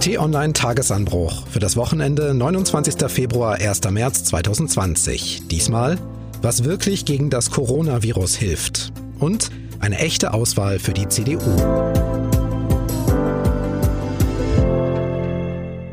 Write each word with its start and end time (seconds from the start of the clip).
T-Online 0.00 0.52
Tagesanbruch 0.52 1.48
für 1.48 1.58
das 1.58 1.76
Wochenende 1.76 2.32
29. 2.32 3.10
Februar 3.10 3.56
1. 3.56 3.80
März 3.90 4.22
2020. 4.24 5.48
Diesmal, 5.48 5.98
was 6.40 6.62
wirklich 6.62 7.04
gegen 7.04 7.30
das 7.30 7.50
Coronavirus 7.50 8.36
hilft. 8.36 8.92
Und 9.18 9.50
eine 9.80 9.98
echte 9.98 10.34
Auswahl 10.34 10.78
für 10.78 10.92
die 10.92 11.08
CDU. 11.08 11.40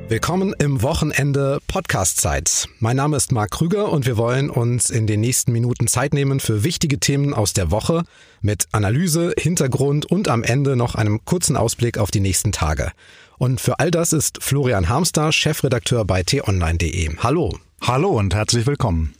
Willkommen 0.08 0.54
im 0.60 0.84
Wochenende 0.84 1.58
Podcastzeit. 1.68 2.68
Mein 2.80 2.98
Name 2.98 3.18
ist 3.18 3.32
Marc 3.32 3.50
Krüger 3.50 3.92
und 3.92 4.06
wir 4.06 4.18
wollen 4.18 4.52
uns 4.52 4.92
in 4.92 5.08
den 5.08 5.20
nächsten 5.20 5.52
Minuten 5.52 5.88
Zeit 5.88 6.14
nehmen 6.14 6.40
für 6.40 6.64
wichtige 6.64 7.00
Themen 7.00 7.34
aus 7.34 7.54
der 7.54 7.72
Woche 7.72 8.04
mit 8.40 8.68
Analyse, 8.72 9.34
Hintergrund 9.36 10.06
und 10.06 10.28
am 10.28 10.44
Ende 10.44 10.76
noch 10.76 10.94
einem 10.94 11.26
kurzen 11.26 11.58
Ausblick 11.58 11.98
auf 11.98 12.12
die 12.12 12.20
nächsten 12.20 12.52
Tage. 12.52 12.92
Und 13.38 13.60
für 13.60 13.80
all 13.80 13.92
das 13.92 14.14
ist 14.14 14.42
Florian 14.42 14.90
Harmster, 14.90 15.32
Chefredakteur 15.32 16.06
bei 16.06 16.24
t-online.de. 16.24 17.18
Hallo. 17.18 17.58
Hallo 17.82 18.10
und 18.10 18.34
herzlich 18.34 18.66
willkommen. 18.66 19.14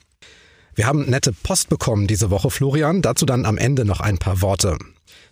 Wir 0.74 0.88
haben 0.88 1.10
nette 1.10 1.32
Post 1.32 1.70
bekommen 1.70 2.08
diese 2.08 2.32
Woche, 2.32 2.50
Florian. 2.50 3.02
Dazu 3.02 3.26
dann 3.26 3.46
am 3.46 3.58
Ende 3.58 3.86
noch 3.86 4.00
ein 4.00 4.18
paar 4.18 4.42
Worte. 4.42 4.78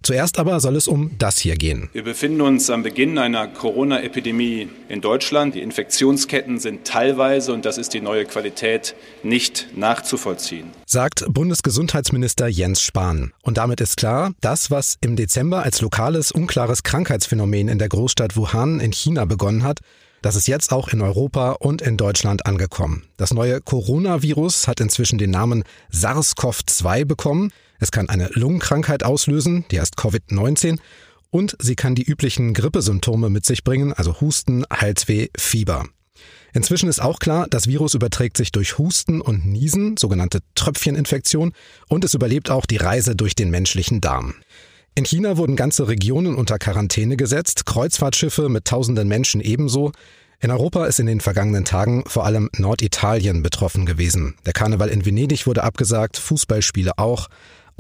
Zuerst 0.04 0.38
aber 0.38 0.60
soll 0.60 0.76
es 0.76 0.88
um 0.88 1.12
das 1.18 1.40
hier 1.40 1.56
gehen. 1.56 1.90
Wir 1.94 2.04
befinden 2.04 2.42
uns 2.42 2.70
am 2.70 2.84
Beginn 2.84 3.18
einer 3.18 3.48
Corona-Epidemie 3.48 4.68
in 4.90 5.00
Deutschland. 5.00 5.56
Die 5.56 5.62
Infektionsketten 5.62 6.60
sind 6.60 6.86
teilweise, 6.86 7.54
und 7.54 7.64
das 7.64 7.78
ist 7.78 7.94
die 7.94 8.02
neue 8.02 8.26
Qualität, 8.26 8.96
nicht 9.24 9.70
nachzuvollziehen. 9.76 10.72
Sagt 10.86 11.24
Bundesgesundheitsminister 11.30 12.48
Jens 12.48 12.82
Spahn. 12.82 13.32
Und 13.44 13.58
damit 13.58 13.80
ist 13.80 13.96
klar, 13.96 14.34
das, 14.42 14.70
was 14.70 14.98
im 15.00 15.16
Dezember 15.16 15.64
als 15.64 15.80
lokales, 15.80 16.32
unklares 16.32 16.84
Krankheitsphänomen 16.84 17.70
in 17.70 17.80
der 17.80 17.88
Großstadt 17.88 18.36
Wuhan 18.36 18.82
in 18.82 18.92
China 18.92 19.24
begonnen 19.24 19.64
hat, 19.64 19.80
das 20.22 20.38
ist 20.38 20.48
jetzt 20.48 20.72
auch 20.72 20.88
in 20.88 21.02
Europa 21.02 21.52
und 21.52 21.82
in 21.82 21.98
Deutschland 21.98 22.46
angekommen. 22.46 23.04
Das 23.18 23.34
neue 23.34 23.60
Coronavirus 23.60 24.70
hat 24.70 24.80
inzwischen 24.80 25.18
den 25.18 25.32
Namen 25.32 25.66
SARS-CoV-2 25.92 27.04
bekommen. 27.04 27.52
Es 27.84 27.92
kann 27.92 28.08
eine 28.08 28.30
Lungenkrankheit 28.32 29.04
auslösen, 29.04 29.66
die 29.70 29.82
heißt 29.82 29.98
Covid-19, 29.98 30.80
und 31.32 31.58
sie 31.60 31.76
kann 31.76 31.96
die 31.96 32.04
üblichen 32.04 32.54
Grippesymptome 32.54 33.30
mit 33.30 33.46
sich 33.46 33.66
bringen, 33.66 33.92
also 33.92 34.22
Husten, 34.22 34.64
Halsweh, 34.72 35.28
Fieber. 35.38 35.84
Inzwischen 36.54 36.88
ist 36.88 37.02
auch 37.02 37.20
klar, 37.20 37.46
das 37.50 37.68
Virus 37.68 37.94
überträgt 37.94 38.38
sich 38.38 38.54
durch 38.54 38.78
Husten 38.78 39.20
und 39.20 39.46
Niesen, 39.46 39.98
sogenannte 39.98 40.40
Tröpfcheninfektion, 40.56 41.52
und 41.90 42.06
es 42.06 42.14
überlebt 42.14 42.50
auch 42.50 42.66
die 42.66 42.78
Reise 42.78 43.18
durch 43.18 43.36
den 43.36 43.50
menschlichen 43.50 44.00
Darm. 44.00 44.36
In 44.96 45.04
China 45.04 45.36
wurden 45.36 45.58
ganze 45.58 45.90
Regionen 45.90 46.36
unter 46.36 46.60
Quarantäne 46.60 47.18
gesetzt, 47.18 47.66
Kreuzfahrtschiffe 47.66 48.48
mit 48.48 48.64
tausenden 48.64 49.10
Menschen 49.10 49.42
ebenso. 49.42 49.92
In 50.40 50.52
Europa 50.52 50.86
ist 50.86 51.02
in 51.02 51.08
den 51.08 51.20
vergangenen 51.20 51.66
Tagen 51.66 52.06
vor 52.08 52.26
allem 52.26 52.50
Norditalien 52.58 53.44
betroffen 53.44 53.86
gewesen. 53.86 54.36
Der 54.46 54.54
Karneval 54.54 54.88
in 54.88 55.06
Venedig 55.06 55.48
wurde 55.48 55.64
abgesagt, 55.64 56.18
Fußballspiele 56.18 56.98
auch. 56.98 57.28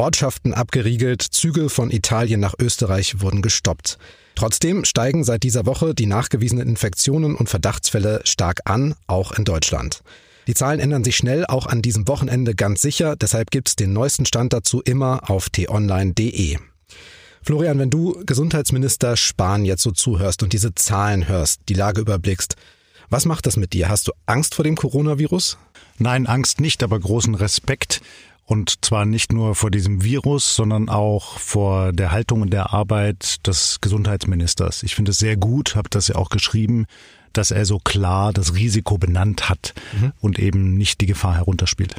Ortschaften 0.04 0.54
abgeriegelt, 0.54 1.22
Züge 1.22 1.70
von 1.70 1.90
Italien 1.90 2.42
nach 2.42 2.56
Österreich 2.60 3.22
wurden 3.22 3.42
gestoppt. 3.42 3.98
Trotzdem 4.36 4.84
steigen 4.84 5.24
seit 5.24 5.44
dieser 5.44 5.66
Woche 5.66 5.96
die 5.96 6.08
nachgewiesenen 6.08 6.68
Infektionen 6.68 7.36
und 7.36 7.48
Verdachtsfälle 7.48 8.20
stark 8.26 8.60
an, 8.66 8.96
auch 9.08 9.32
in 9.32 9.46
Deutschland. 9.46 10.04
Die 10.48 10.56
Zahlen 10.56 10.82
ändern 10.82 11.06
sich 11.06 11.16
schnell, 11.16 11.46
auch 11.46 11.68
an 11.68 11.82
diesem 11.82 12.06
Wochenende 12.10 12.54
ganz 12.54 12.82
sicher, 12.82 13.16
deshalb 13.16 13.50
gibt's 13.50 13.78
den 13.78 13.94
neuesten 13.94 14.26
Stand 14.26 14.52
dazu 14.52 14.82
immer 14.82 15.30
auf 15.30 15.50
t-online.de. 15.50 16.58
Florian, 17.42 17.80
wenn 17.80 17.90
du 17.90 18.22
Gesundheitsminister 18.26 19.16
Spahn 19.16 19.64
jetzt 19.64 19.84
so 19.84 19.92
zuhörst 19.92 20.44
und 20.44 20.52
diese 20.52 20.76
Zahlen 20.76 21.30
hörst, 21.30 21.62
die 21.70 21.76
Lage 21.76 22.02
überblickst, 22.02 22.58
was 23.10 23.24
macht 23.24 23.46
das 23.46 23.56
mit 23.56 23.72
dir? 23.72 23.88
Hast 23.88 24.10
du 24.10 24.12
Angst 24.26 24.54
vor 24.54 24.64
dem 24.64 24.76
Coronavirus? 24.76 25.58
Nein, 25.98 26.28
Angst 26.28 26.60
nicht, 26.60 26.84
aber 26.84 27.00
großen 27.00 27.36
Respekt. 27.36 28.02
Und 28.46 28.84
zwar 28.84 29.06
nicht 29.06 29.32
nur 29.32 29.56
vor 29.56 29.72
diesem 29.72 30.04
Virus, 30.04 30.56
sondern 30.56 30.90
auch 30.90 31.40
vor 31.40 31.94
der 31.94 32.12
Haltung 32.12 32.42
und 32.42 32.52
der 32.52 32.74
Arbeit 32.74 33.48
des 33.48 33.80
Gesundheitsministers. 33.80 34.84
Ich 34.84 34.96
finde 34.96 35.12
es 35.12 35.20
sehr 35.20 35.38
gut, 35.38 35.76
habe 35.76 35.90
das 35.90 36.10
ja 36.10 36.16
auch 36.16 36.30
geschrieben, 36.30 36.86
dass 37.32 37.52
er 37.52 37.66
so 37.66 37.80
klar 37.80 38.34
das 38.34 38.54
Risiko 38.54 38.98
benannt 38.98 39.50
hat 39.50 39.74
mhm. 40.00 40.12
und 40.20 40.40
eben 40.40 40.78
nicht 40.78 41.02
die 41.02 41.06
Gefahr 41.06 41.36
herunterspielt. 41.36 41.96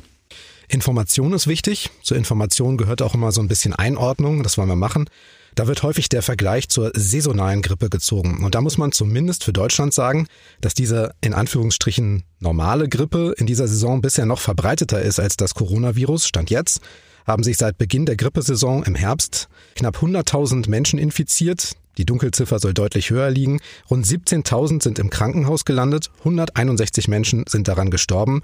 Information 0.68 1.32
ist 1.32 1.46
wichtig. 1.46 1.90
Zur 2.02 2.16
Information 2.16 2.76
gehört 2.76 3.02
auch 3.02 3.14
immer 3.14 3.32
so 3.32 3.40
ein 3.40 3.48
bisschen 3.48 3.74
Einordnung. 3.74 4.42
Das 4.42 4.56
wollen 4.58 4.68
wir 4.68 4.76
machen. 4.76 5.08
Da 5.54 5.68
wird 5.68 5.82
häufig 5.82 6.08
der 6.08 6.22
Vergleich 6.22 6.68
zur 6.68 6.90
saisonalen 6.94 7.62
Grippe 7.62 7.88
gezogen. 7.88 8.44
Und 8.44 8.54
da 8.54 8.60
muss 8.60 8.76
man 8.76 8.92
zumindest 8.92 9.44
für 9.44 9.52
Deutschland 9.52 9.94
sagen, 9.94 10.26
dass 10.60 10.74
diese 10.74 11.14
in 11.20 11.32
Anführungsstrichen 11.32 12.24
normale 12.40 12.88
Grippe 12.88 13.34
in 13.36 13.46
dieser 13.46 13.68
Saison 13.68 14.00
bisher 14.00 14.26
noch 14.26 14.40
verbreiteter 14.40 15.00
ist 15.00 15.20
als 15.20 15.36
das 15.36 15.54
Coronavirus. 15.54 16.26
Stand 16.26 16.50
jetzt 16.50 16.80
haben 17.26 17.42
sich 17.42 17.56
seit 17.56 17.78
Beginn 17.78 18.04
der 18.04 18.16
Grippesaison 18.16 18.82
im 18.82 18.94
Herbst 18.94 19.48
knapp 19.76 19.96
100.000 19.96 20.68
Menschen 20.68 20.98
infiziert. 20.98 21.72
Die 21.96 22.04
Dunkelziffer 22.04 22.58
soll 22.58 22.74
deutlich 22.74 23.10
höher 23.10 23.30
liegen. 23.30 23.60
Rund 23.88 24.04
17.000 24.04 24.82
sind 24.82 24.98
im 24.98 25.10
Krankenhaus 25.10 25.64
gelandet. 25.64 26.10
161 26.18 27.08
Menschen 27.08 27.44
sind 27.48 27.68
daran 27.68 27.90
gestorben. 27.90 28.42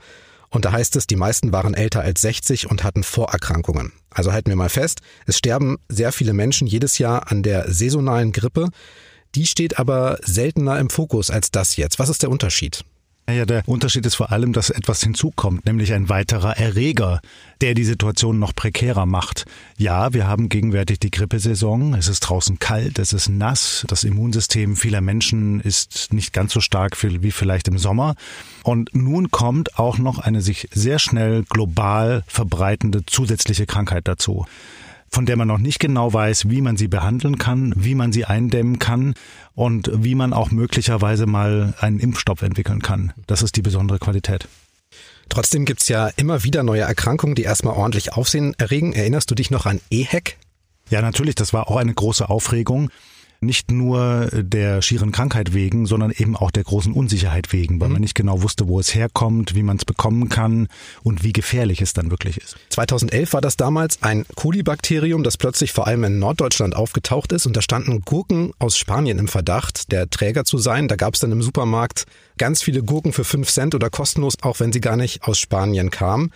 Und 0.51 0.65
da 0.65 0.73
heißt 0.73 0.97
es, 0.97 1.07
die 1.07 1.17
meisten 1.17 1.53
waren 1.53 1.75
älter 1.75 2.01
als 2.01 2.21
60 2.23 2.69
und 2.69 2.83
hatten 2.83 3.05
Vorerkrankungen. 3.05 3.93
Also 4.11 4.33
halten 4.33 4.51
wir 4.51 4.57
mal 4.57 4.69
fest, 4.69 5.01
es 5.27 5.39
sterben 5.39 5.79
sehr 5.89 6.13
viele 6.13 6.33
Menschen 6.33 6.67
jedes 6.67 6.99
Jahr 6.99 7.31
an 7.31 7.43
der 7.43 7.73
saisonalen 7.73 8.33
Grippe. 8.33 8.69
Die 9.37 9.47
steht 9.47 9.79
aber 9.79 10.19
seltener 10.23 10.79
im 10.81 10.91
Fokus 10.91 11.31
als 11.31 11.53
das 11.53 11.77
jetzt. 11.77 12.01
Was 12.01 12.09
ist 12.09 12.23
der 12.23 12.31
Unterschied? 12.31 12.85
Ja, 13.33 13.47
der 13.47 13.63
Unterschied 13.67 14.07
ist 14.07 14.17
vor 14.17 14.33
allem, 14.33 14.53
dass 14.53 14.71
etwas 14.71 15.03
hinzukommt, 15.03 15.65
nämlich 15.67 15.93
ein 15.93 16.09
weiterer 16.09 16.57
Erreger, 16.57 17.21
der 17.61 17.75
die 17.75 17.85
Situation 17.85 18.39
noch 18.39 18.55
prekärer 18.55 19.07
macht. 19.07 19.45
Ja, 19.77 20.13
wir 20.13 20.27
haben 20.27 20.49
gegenwärtig 20.49 20.99
die 20.99 21.11
Grippesaison. 21.11 21.95
Es 21.95 22.09
ist 22.09 22.21
draußen 22.21 22.59
kalt, 22.59 22.99
es 22.99 23.13
ist 23.13 23.29
nass. 23.29 23.85
Das 23.89 24.05
Immunsystem 24.05 24.77
vieler 24.77 25.01
Menschen 25.01 25.61
ist 25.61 26.13
nicht 26.13 26.33
ganz 26.33 26.53
so 26.53 26.61
stark 26.61 26.97
wie 27.03 27.31
vielleicht 27.31 27.69
im 27.69 27.79
Sommer. 27.79 28.15
Und 28.63 28.95
nun 28.95 29.31
kommt 29.31 29.79
auch 29.79 29.99
noch 29.99 30.19
eine 30.19 30.43
sich 30.43 30.69
sehr 30.73 30.99
schnell 30.99 31.45
global 31.45 32.25
verbreitende 32.27 33.05
zusätzliche 33.07 33.67
Krankheit 33.67 34.09
dazu 34.09 34.47
von 35.11 35.27
der 35.27 35.37
man 35.37 35.49
noch 35.49 35.59
nicht 35.59 35.81
genau 35.81 36.13
weiß, 36.13 36.49
wie 36.49 36.61
man 36.61 36.77
sie 36.77 36.89
behandeln 36.89 37.37
kann, 37.39 37.73
wie 37.77 37.95
man 37.95 38.13
sie 38.13 38.25
eindämmen 38.25 38.79
kann 38.79 39.15
und 39.55 39.91
wie 39.93 40.15
man 40.15 40.33
auch 40.33 40.51
möglicherweise 40.51 41.27
mal 41.27 41.75
einen 41.81 41.99
Impfstoff 41.99 42.43
entwickeln 42.43 42.81
kann. 42.81 43.13
Das 43.27 43.43
ist 43.43 43.57
die 43.57 43.63
besondere 43.63 43.99
Qualität. 43.99 44.49
Trotzdem 45.29 45.65
gibt's 45.65 45.89
ja 45.89 46.09
immer 46.17 46.45
wieder 46.45 46.63
neue 46.63 46.83
Erkrankungen, 46.83 47.35
die 47.35 47.43
erstmal 47.43 47.75
ordentlich 47.75 48.13
Aufsehen 48.13 48.55
erregen. 48.59 48.93
Erinnerst 48.93 49.31
du 49.31 49.35
dich 49.35 49.51
noch 49.51 49.67
an 49.67 49.81
EHEC? 49.91 50.37
Ja, 50.91 51.03
natürlich, 51.03 51.37
das 51.37 51.53
war 51.53 51.69
auch 51.69 51.77
eine 51.77 51.95
große 51.95 52.29
Aufregung 52.29 52.91
nicht 53.43 53.71
nur 53.71 54.29
der 54.33 54.83
schieren 54.83 55.13
Krankheit 55.13 55.55
wegen, 55.55 55.87
sondern 55.87 56.11
eben 56.11 56.37
auch 56.37 56.51
der 56.51 56.63
großen 56.63 56.93
Unsicherheit 56.93 57.53
wegen, 57.55 57.81
weil 57.81 57.89
mhm. 57.89 57.95
man 57.95 58.03
nicht 58.03 58.15
genau 58.15 58.43
wusste, 58.43 58.69
wo 58.69 58.79
es 58.79 58.95
herkommt, 58.95 59.55
wie 59.55 59.63
man 59.63 59.79
es 59.79 59.87
bekommen 59.87 60.29
kann 60.29 60.69
und 61.03 61.25
wie 61.25 61.33
gefährlich 61.33 61.81
es 61.81 61.95
dann 61.95 62.11
wirklich 62.11 62.37
ist. 62.37 62.57
2011 62.69 63.33
war 63.33 63.41
das 63.41 63.57
damals 63.57 64.03
ein 64.03 64.27
Kolibakterium, 64.35 65.23
das 65.23 65.39
plötzlich 65.39 65.73
vor 65.73 65.87
allem 65.87 66.05
in 66.05 66.19
Norddeutschland 66.19 66.77
aufgetaucht 66.77 67.33
ist 67.33 67.47
und 67.47 67.57
da 67.57 67.63
standen 67.63 68.03
Gurken 68.03 68.53
aus 68.59 68.77
Spanien 68.77 69.19
im 69.19 69.29
Verdacht, 69.29 69.91
der 69.91 70.11
Träger 70.11 70.45
zu 70.45 70.59
sein. 70.59 70.87
Da 70.87 70.97
gab 70.97 71.15
es 71.15 71.21
dann 71.21 71.33
im 71.33 71.43
Supermarkt 71.43 72.05
ganz 72.37 72.63
viele 72.63 72.83
Gurken 72.83 73.15
für 73.15 73.25
5 73.25 73.51
Cent 73.51 73.75
oder 73.75 73.89
kostenlos, 73.89 74.35
auch 74.43 74.61
wenn 74.61 74.73
sie 74.73 74.83
gar 74.83 74.97
nicht 74.97 75.25
aus 75.25 75.39
Spanien 75.39 75.91
kamen. 75.91 76.31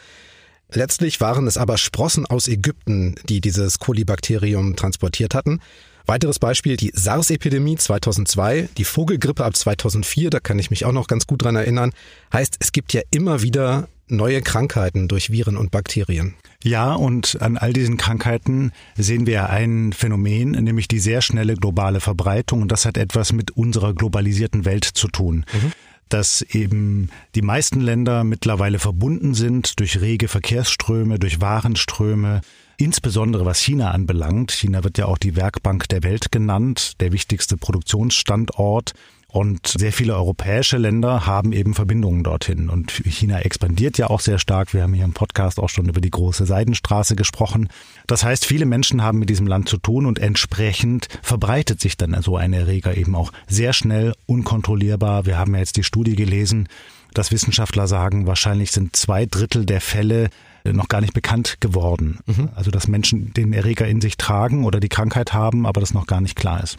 Letztlich 0.72 1.20
waren 1.20 1.46
es 1.46 1.58
aber 1.58 1.76
Sprossen 1.76 2.24
aus 2.24 2.48
Ägypten, 2.48 3.14
die 3.28 3.42
dieses 3.42 3.78
Kolibakterium 3.78 4.74
transportiert 4.74 5.34
hatten. 5.34 5.60
Weiteres 6.06 6.38
Beispiel 6.38 6.76
die 6.76 6.92
SARS-Epidemie 6.94 7.76
2002, 7.76 8.68
die 8.76 8.84
Vogelgrippe 8.84 9.44
ab 9.44 9.56
2004, 9.56 10.30
da 10.30 10.40
kann 10.40 10.58
ich 10.58 10.70
mich 10.70 10.84
auch 10.84 10.92
noch 10.92 11.06
ganz 11.06 11.26
gut 11.26 11.42
dran 11.42 11.56
erinnern. 11.56 11.92
Heißt, 12.32 12.56
es 12.60 12.72
gibt 12.72 12.92
ja 12.92 13.00
immer 13.10 13.42
wieder 13.42 13.88
neue 14.08 14.42
Krankheiten 14.42 15.08
durch 15.08 15.30
Viren 15.30 15.56
und 15.56 15.70
Bakterien. 15.70 16.34
Ja, 16.62 16.92
und 16.92 17.40
an 17.40 17.56
all 17.56 17.72
diesen 17.72 17.96
Krankheiten 17.96 18.72
sehen 18.96 19.26
wir 19.26 19.48
ein 19.48 19.92
Phänomen, 19.94 20.50
nämlich 20.50 20.88
die 20.88 20.98
sehr 20.98 21.22
schnelle 21.22 21.54
globale 21.54 22.00
Verbreitung. 22.00 22.62
Und 22.62 22.72
das 22.72 22.84
hat 22.84 22.98
etwas 22.98 23.32
mit 23.32 23.52
unserer 23.52 23.94
globalisierten 23.94 24.64
Welt 24.64 24.84
zu 24.84 25.08
tun. 25.08 25.46
Mhm 25.52 25.72
dass 26.10 26.42
eben 26.42 27.08
die 27.34 27.42
meisten 27.42 27.80
Länder 27.80 28.24
mittlerweile 28.24 28.78
verbunden 28.78 29.34
sind 29.34 29.80
durch 29.80 30.00
rege 30.00 30.28
Verkehrsströme, 30.28 31.18
durch 31.18 31.40
Warenströme, 31.40 32.42
Insbesondere 32.76 33.44
was 33.44 33.60
China 33.60 33.90
anbelangt. 33.92 34.50
China 34.50 34.84
wird 34.84 34.98
ja 34.98 35.06
auch 35.06 35.18
die 35.18 35.36
Werkbank 35.36 35.88
der 35.88 36.02
Welt 36.02 36.32
genannt, 36.32 37.00
der 37.00 37.12
wichtigste 37.12 37.56
Produktionsstandort. 37.56 38.92
Und 39.34 39.66
sehr 39.66 39.92
viele 39.92 40.14
europäische 40.14 40.76
Länder 40.76 41.26
haben 41.26 41.52
eben 41.52 41.74
Verbindungen 41.74 42.22
dorthin. 42.22 42.68
Und 42.68 42.92
China 42.92 43.40
expandiert 43.40 43.98
ja 43.98 44.08
auch 44.08 44.20
sehr 44.20 44.38
stark. 44.38 44.72
Wir 44.72 44.84
haben 44.84 44.94
hier 44.94 45.04
im 45.04 45.12
Podcast 45.12 45.58
auch 45.58 45.68
schon 45.68 45.88
über 45.88 46.00
die 46.00 46.12
große 46.12 46.46
Seidenstraße 46.46 47.16
gesprochen. 47.16 47.68
Das 48.06 48.22
heißt, 48.22 48.46
viele 48.46 48.64
Menschen 48.64 49.02
haben 49.02 49.18
mit 49.18 49.28
diesem 49.28 49.48
Land 49.48 49.68
zu 49.68 49.78
tun 49.78 50.06
und 50.06 50.20
entsprechend 50.20 51.08
verbreitet 51.20 51.80
sich 51.80 51.96
dann 51.96 52.16
so 52.22 52.36
ein 52.36 52.52
Erreger 52.52 52.96
eben 52.96 53.16
auch 53.16 53.32
sehr 53.48 53.72
schnell, 53.72 54.12
unkontrollierbar. 54.26 55.26
Wir 55.26 55.36
haben 55.36 55.52
ja 55.54 55.58
jetzt 55.58 55.78
die 55.78 55.82
Studie 55.82 56.14
gelesen, 56.14 56.68
dass 57.12 57.32
Wissenschaftler 57.32 57.88
sagen, 57.88 58.28
wahrscheinlich 58.28 58.70
sind 58.70 58.94
zwei 58.94 59.26
Drittel 59.26 59.66
der 59.66 59.80
Fälle 59.80 60.30
noch 60.72 60.88
gar 60.88 61.00
nicht 61.00 61.12
bekannt 61.12 61.60
geworden. 61.60 62.20
Mhm. 62.26 62.48
Also 62.54 62.70
dass 62.70 62.88
Menschen 62.88 63.34
den 63.34 63.52
Erreger 63.52 63.86
in 63.86 64.00
sich 64.00 64.16
tragen 64.16 64.64
oder 64.64 64.80
die 64.80 64.88
Krankheit 64.88 65.32
haben, 65.32 65.66
aber 65.66 65.80
das 65.80 65.94
noch 65.94 66.06
gar 66.06 66.20
nicht 66.20 66.36
klar 66.36 66.62
ist. 66.62 66.78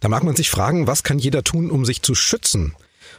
Da 0.00 0.08
mag 0.08 0.24
man 0.24 0.36
sich 0.36 0.50
fragen, 0.50 0.86
was 0.86 1.02
kann 1.02 1.18
jeder 1.18 1.44
tun, 1.44 1.70
um 1.70 1.84
sich 1.84 2.02
zu 2.02 2.14
schützen? 2.14 2.74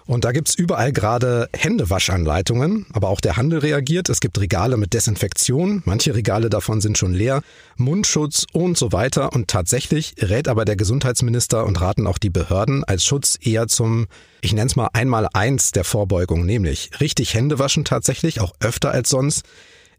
Und 0.06 0.24
da 0.24 0.32
gibt's 0.32 0.56
überall 0.56 0.94
gerade 0.94 1.50
Händewaschanleitungen, 1.54 2.86
aber 2.94 3.10
auch 3.10 3.20
der 3.20 3.36
Handel 3.36 3.60
reagiert. 3.60 4.08
Es 4.10 4.22
gibt 4.22 4.40
Regale 4.40 4.78
mit 4.78 4.94
Desinfektion, 4.94 5.82
manche 5.86 6.16
Regale 6.16 6.50
davon 6.50 6.80
sind 6.80 6.98
schon 6.98 7.14
leer, 7.14 7.42
Mundschutz 7.76 8.46
und 8.54 8.78
so 8.78 8.94
weiter. 8.94 9.34
Und 9.34 9.50
tatsächlich 9.50 10.16
rät 10.22 10.48
aber 10.48 10.64
der 10.64 10.78
Gesundheitsminister 10.78 11.66
und 11.66 11.82
raten 11.82 12.08
auch 12.08 12.18
die 12.18 12.30
Behörden 12.30 12.86
als 12.86 13.04
Schutz 13.04 13.38
eher 13.42 13.68
zum, 13.68 14.08
ich 14.42 14.54
nenne 14.54 14.68
es 14.68 14.78
mal 14.78 14.90
einmal 14.94 15.28
eins 15.34 15.72
der 15.72 15.84
Vorbeugung, 15.84 16.46
nämlich 16.46 16.92
richtig 17.02 17.34
Hände 17.34 17.60
waschen 17.60 17.84
tatsächlich, 17.84 18.40
auch 18.40 18.54
öfter 18.62 18.92
als 18.92 19.10
sonst 19.10 19.44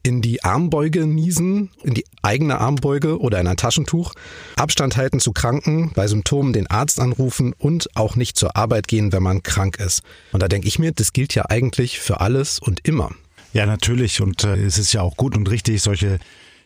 in 0.09 0.23
die 0.23 0.43
Armbeuge 0.43 1.07
niesen, 1.07 1.69
in 1.83 1.93
die 1.93 2.07
eigene 2.23 2.59
Armbeuge 2.59 3.21
oder 3.21 3.39
in 3.41 3.47
ein 3.47 3.59
Taschentuch, 3.59 4.15
Abstand 4.57 4.97
halten 4.97 5.21
zu 5.21 5.33
Kranken, 5.33 5.93
bei 5.95 6.09
Symptomen 6.09 6.55
den 6.55 6.67
Arzt 6.67 6.99
anrufen 6.99 7.53
und 7.59 7.95
auch 7.95 8.17
nicht 8.17 8.39
zur 8.39 8.57
Arbeit 8.57 8.89
gehen, 8.89 9.13
wenn 9.13 9.23
man 9.23 9.43
krank 9.43 9.79
ist. 9.79 10.03
Und 10.33 10.43
da 10.43 10.49
denke 10.49 10.67
ich 10.67 10.79
mir, 10.79 10.93
das 10.93 11.13
gilt 11.13 11.35
ja 11.35 11.45
eigentlich 11.51 12.01
für 12.01 12.21
alles 12.21 12.59
und 12.59 12.89
immer. 12.89 13.11
Ja, 13.53 13.67
natürlich. 13.67 14.23
Und 14.23 14.45
äh, 14.45 14.57
es 14.57 14.79
ist 14.79 14.95
ja 14.95 15.03
auch 15.03 15.17
gut 15.17 15.37
und 15.37 15.51
richtig, 15.51 15.83
solche 15.83 16.19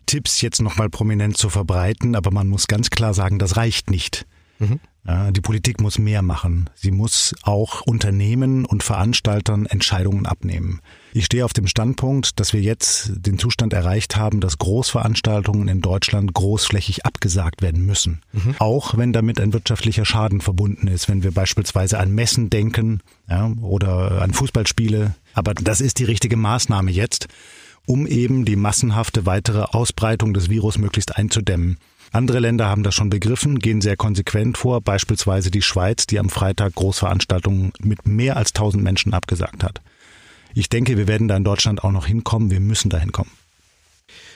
Tipps 0.06 0.41
jetzt 0.41 0.62
nochmal 0.62 0.89
prominent 0.89 1.37
zu 1.37 1.49
verbreiten. 1.49 2.15
Aber 2.15 2.31
man 2.31 2.47
muss 2.47 2.69
ganz 2.69 2.91
klar 2.91 3.12
sagen, 3.12 3.41
das 3.41 3.56
reicht 3.56 3.91
nicht. 3.91 4.25
Mhm. 4.61 4.79
Die 5.04 5.40
Politik 5.40 5.81
muss 5.81 5.99
mehr 5.99 6.22
machen. 6.22 6.70
Sie 6.76 6.93
muss 6.93 7.34
auch 7.43 7.81
Unternehmen 7.81 8.64
und 8.64 8.84
Veranstaltern 8.84 9.66
Entscheidungen 9.66 10.26
abnehmen. 10.26 10.81
Ich 11.12 11.25
stehe 11.25 11.44
auf 11.44 11.52
dem 11.52 11.66
Standpunkt, 11.66 12.38
dass 12.38 12.52
wir 12.52 12.60
jetzt 12.60 13.10
den 13.16 13.37
Zustand 13.37 13.72
erreicht 13.72 14.14
haben, 14.14 14.40
dass 14.40 14.58
Großveranstaltungen 14.58 15.66
in 15.66 15.81
Deutschland 15.81 16.32
großflächig 16.32 17.04
abgesagt 17.04 17.62
werden 17.62 17.84
müssen. 17.84 18.22
Mhm. 18.32 18.54
Auch 18.60 18.96
wenn 18.96 19.12
damit 19.12 19.40
ein 19.40 19.52
wirtschaftlicher 19.52 20.04
Schaden 20.04 20.40
verbunden 20.40 20.87
ist, 20.87 21.08
wenn 21.08 21.25
wir 21.25 21.32
beispielsweise 21.32 21.98
an 21.98 22.14
Messen 22.14 22.48
denken 22.48 23.00
ja, 23.28 23.50
oder 23.60 24.22
an 24.22 24.32
Fußballspiele. 24.32 25.16
Aber 25.34 25.52
das 25.55 25.81
ist 25.81 25.98
die 25.98 26.05
richtige 26.05 26.37
Maßnahme 26.37 26.93
jetzt, 26.93 27.26
um 27.87 28.06
eben 28.06 28.44
die 28.44 28.56
massenhafte 28.56 29.26
weitere 29.26 29.62
Ausbreitung 29.62 30.32
des 30.32 30.48
Virus 30.48 30.78
möglichst 30.78 31.16
einzudämmen. 31.16 31.78
Andere 32.12 32.41
Länder 32.41 32.67
haben 32.69 32.82
das 32.82 32.94
schon 32.94 33.09
begriffen, 33.09 33.59
gehen 33.59 33.81
sehr 33.81 33.97
konsequent 33.97 34.59
vor, 34.59 34.82
beispielsweise 34.82 35.50
die 35.50 35.62
Schweiz, 35.62 36.06
die 36.06 36.19
am 36.19 36.29
Freitag 36.29 36.75
Großveranstaltungen 36.75 37.73
mit 37.81 38.06
mehr 38.06 38.37
als 38.37 38.50
1000 38.50 38.85
Menschen 38.85 39.14
abgesagt 39.14 39.64
hat. 39.64 39.81
Ich 40.55 40.69
denke, 40.69 40.99
wir 40.99 41.09
werden 41.09 41.26
da 41.26 41.37
in 41.38 41.44
Deutschland 41.44 41.82
auch 41.82 41.91
noch 41.91 42.05
hinkommen, 42.05 42.50
wir 42.50 42.61
müssen 42.61 42.91
da 42.91 42.99
hinkommen. 42.99 43.32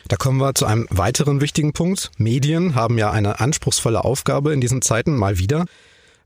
Da 0.08 0.16
kommen 0.16 0.38
wir 0.38 0.54
zu 0.54 0.64
einem 0.64 0.86
weiteren 0.88 1.42
wichtigen 1.42 1.74
Punkt. 1.74 2.12
Medien 2.16 2.74
haben 2.74 2.96
ja 2.96 3.10
eine 3.10 3.40
anspruchsvolle 3.40 4.04
Aufgabe 4.04 4.54
in 4.54 4.62
diesen 4.62 4.80
Zeiten 4.80 5.14
mal 5.14 5.38
wieder. 5.38 5.66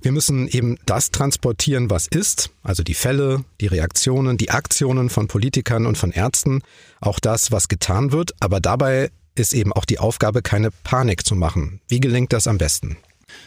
Wir 0.02 0.12
müssen 0.12 0.46
eben 0.46 0.78
das 0.86 1.10
transportieren, 1.10 1.90
was 1.90 2.06
ist, 2.06 2.50
also 2.62 2.84
die 2.84 2.94
Fälle, 2.94 3.44
die 3.60 3.66
Reaktionen, 3.66 4.38
die 4.38 4.50
Aktionen 4.50 5.10
von 5.10 5.26
Politikern 5.26 5.86
und 5.86 5.98
von 5.98 6.12
Ärzten, 6.12 6.62
auch 7.00 7.18
das, 7.18 7.50
was 7.50 7.68
getan 7.68 8.12
wird, 8.12 8.34
aber 8.38 8.60
dabei 8.60 9.10
ist 9.40 9.54
eben 9.54 9.72
auch 9.72 9.84
die 9.84 9.98
Aufgabe, 9.98 10.42
keine 10.42 10.70
Panik 10.70 11.26
zu 11.26 11.34
machen. 11.34 11.80
Wie 11.88 12.00
gelingt 12.00 12.32
das 12.32 12.46
am 12.46 12.58
besten? 12.58 12.96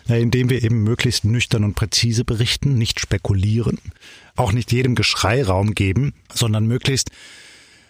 Ja, 0.07 0.15
indem 0.15 0.49
wir 0.49 0.63
eben 0.63 0.83
möglichst 0.83 1.25
nüchtern 1.25 1.63
und 1.63 1.75
präzise 1.75 2.25
berichten, 2.25 2.77
nicht 2.77 2.99
spekulieren, 2.99 3.79
auch 4.35 4.51
nicht 4.51 4.71
jedem 4.71 4.95
Geschrei 4.95 5.43
Raum 5.43 5.75
geben, 5.75 6.13
sondern 6.33 6.65
möglichst 6.65 7.11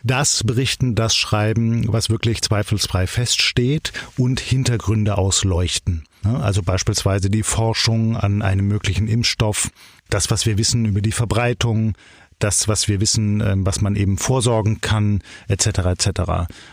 das 0.03 0.43
berichten, 0.43 0.95
das 0.95 1.15
schreiben, 1.15 1.91
was 1.91 2.09
wirklich 2.09 2.41
zweifelsfrei 2.41 3.07
feststeht 3.07 3.93
und 4.17 4.39
Hintergründe 4.39 5.17
ausleuchten. 5.17 6.03
Also 6.23 6.61
beispielsweise 6.61 7.29
die 7.29 7.43
Forschung 7.43 8.17
an 8.17 8.41
einem 8.41 8.67
möglichen 8.67 9.07
Impfstoff, 9.07 9.69
das, 10.09 10.29
was 10.29 10.45
wir 10.45 10.57
wissen 10.57 10.85
über 10.85 11.01
die 11.01 11.11
Verbreitung, 11.11 11.95
das, 12.43 12.67
was 12.67 12.87
wir 12.87 12.99
wissen, 12.99 13.41
ähm, 13.41 13.65
was 13.65 13.81
man 13.81 13.95
eben 13.95 14.17
vorsorgen 14.17 14.81
kann, 14.81 15.21
etc. 15.47 15.67
etc. 15.85 16.21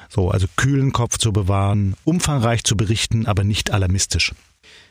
So, 0.09 0.31
also 0.31 0.47
kühlen 0.57 0.93
Kopf 0.93 1.19
zu 1.19 1.33
bewahren, 1.33 1.95
umfangreich 2.05 2.65
zu 2.65 2.77
berichten, 2.77 3.27
aber 3.27 3.45
nicht 3.45 3.71
alarmistisch. 3.71 4.33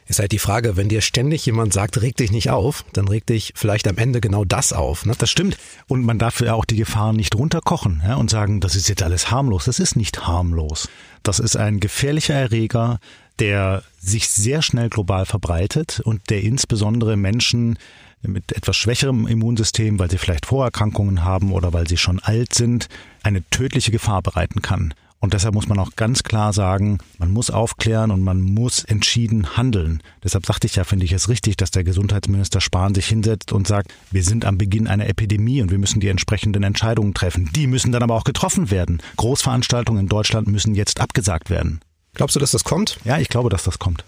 Ist 0.09 0.17
halt 0.17 0.31
die 0.31 0.39
Frage, 0.39 0.75
wenn 0.75 0.89
dir 0.89 1.01
ständig 1.01 1.45
jemand 1.45 1.71
sagt, 1.71 2.01
reg 2.01 2.17
dich 2.17 2.31
nicht 2.31 2.49
auf, 2.49 2.83
dann 2.93 3.07
regt 3.07 3.29
dich 3.29 3.53
vielleicht 3.55 3.87
am 3.87 3.97
Ende 3.97 4.21
genau 4.21 4.43
das 4.43 4.73
auf. 4.73 5.05
Ne? 5.05 5.13
Das 5.15 5.29
stimmt. 5.29 5.55
Und 5.87 6.03
man 6.03 6.17
darf 6.17 6.41
ja 6.41 6.55
auch 6.55 6.65
die 6.65 6.77
Gefahren 6.77 7.15
nicht 7.15 7.35
runterkochen 7.35 8.01
ja, 8.03 8.15
und 8.15 8.31
sagen, 8.31 8.59
das 8.59 8.75
ist 8.75 8.89
jetzt 8.89 9.03
alles 9.03 9.29
harmlos. 9.29 9.65
Das 9.65 9.77
ist 9.77 9.95
nicht 9.95 10.25
harmlos. 10.25 10.89
Das 11.21 11.37
ist 11.37 11.57
ein 11.57 11.79
gefährlicher 11.79 12.33
Erreger, 12.33 12.99
der 13.37 13.83
sich 13.99 14.29
sehr 14.29 14.63
schnell 14.63 14.89
global 14.89 15.27
verbreitet 15.27 16.01
und 16.03 16.31
der 16.31 16.41
insbesondere 16.41 17.15
Menschen 17.15 17.77
mit 18.21 18.51
etwas 18.51 18.75
schwächerem 18.75 19.27
Immunsystem, 19.27 19.99
weil 19.99 20.11
sie 20.11 20.17
vielleicht 20.17 20.45
Vorerkrankungen 20.45 21.23
haben 21.23 21.51
oder 21.51 21.73
weil 21.73 21.87
sie 21.87 21.97
schon 21.97 22.19
alt 22.19 22.53
sind, 22.53 22.87
eine 23.23 23.43
tödliche 23.49 23.91
Gefahr 23.91 24.21
bereiten 24.21 24.61
kann. 24.61 24.93
Und 25.21 25.33
deshalb 25.33 25.53
muss 25.53 25.67
man 25.67 25.79
auch 25.79 25.97
ganz 25.97 26.23
klar 26.23 26.53
sagen, 26.53 26.99
man 27.17 27.29
muss 27.29 27.49
aufklären 27.49 28.11
und 28.11 28.23
man 28.23 28.39
muss 28.39 28.85
entschieden 28.85 29.57
handeln. 29.57 30.01
Deshalb 30.23 30.45
sagte 30.45 30.65
ich 30.65 30.75
ja, 30.75 30.85
finde 30.85 31.03
ich 31.03 31.11
es 31.11 31.27
richtig, 31.27 31.57
dass 31.57 31.71
der 31.71 31.83
Gesundheitsminister 31.83 32.61
Spahn 32.61 32.95
sich 32.95 33.07
hinsetzt 33.07 33.51
und 33.51 33.67
sagt, 33.67 33.93
wir 34.11 34.23
sind 34.23 34.45
am 34.45 34.57
Beginn 34.57 34.87
einer 34.87 35.07
Epidemie 35.07 35.61
und 35.61 35.71
wir 35.71 35.77
müssen 35.77 35.99
die 35.99 36.07
entsprechenden 36.07 36.63
Entscheidungen 36.63 37.13
treffen. 37.13 37.49
Die 37.53 37.67
müssen 37.67 37.91
dann 37.91 38.03
aber 38.03 38.15
auch 38.15 38.23
getroffen 38.23 38.71
werden. 38.71 39.01
Großveranstaltungen 39.17 40.03
in 40.03 40.07
Deutschland 40.07 40.47
müssen 40.47 40.73
jetzt 40.73 41.01
abgesagt 41.01 41.49
werden. 41.49 41.81
Glaubst 42.13 42.37
du, 42.37 42.39
dass 42.39 42.51
das 42.51 42.63
kommt? 42.63 42.97
Ja, 43.03 43.17
ich 43.17 43.27
glaube, 43.27 43.49
dass 43.49 43.63
das 43.63 43.77
kommt. 43.77 44.05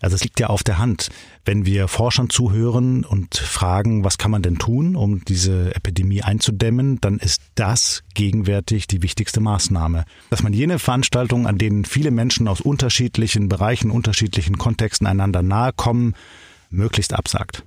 Also 0.00 0.16
es 0.16 0.22
liegt 0.22 0.40
ja 0.40 0.48
auf 0.48 0.62
der 0.62 0.78
Hand, 0.78 1.10
wenn 1.44 1.66
wir 1.66 1.88
Forschern 1.88 2.30
zuhören 2.30 3.04
und 3.04 3.36
fragen, 3.36 4.04
was 4.04 4.18
kann 4.18 4.30
man 4.30 4.42
denn 4.42 4.58
tun, 4.58 4.96
um 4.96 5.24
diese 5.24 5.74
Epidemie 5.74 6.22
einzudämmen, 6.22 7.00
dann 7.00 7.18
ist 7.18 7.42
das 7.54 8.02
gegenwärtig 8.14 8.86
die 8.86 9.02
wichtigste 9.02 9.40
Maßnahme. 9.40 10.04
Dass 10.30 10.42
man 10.42 10.52
jene 10.52 10.78
Veranstaltungen, 10.78 11.46
an 11.46 11.58
denen 11.58 11.84
viele 11.84 12.10
Menschen 12.10 12.48
aus 12.48 12.60
unterschiedlichen 12.60 13.48
Bereichen, 13.48 13.90
unterschiedlichen 13.90 14.58
Kontexten 14.58 15.06
einander 15.06 15.42
nahe 15.42 15.72
kommen, 15.72 16.14
möglichst 16.70 17.12
absagt. 17.12 17.64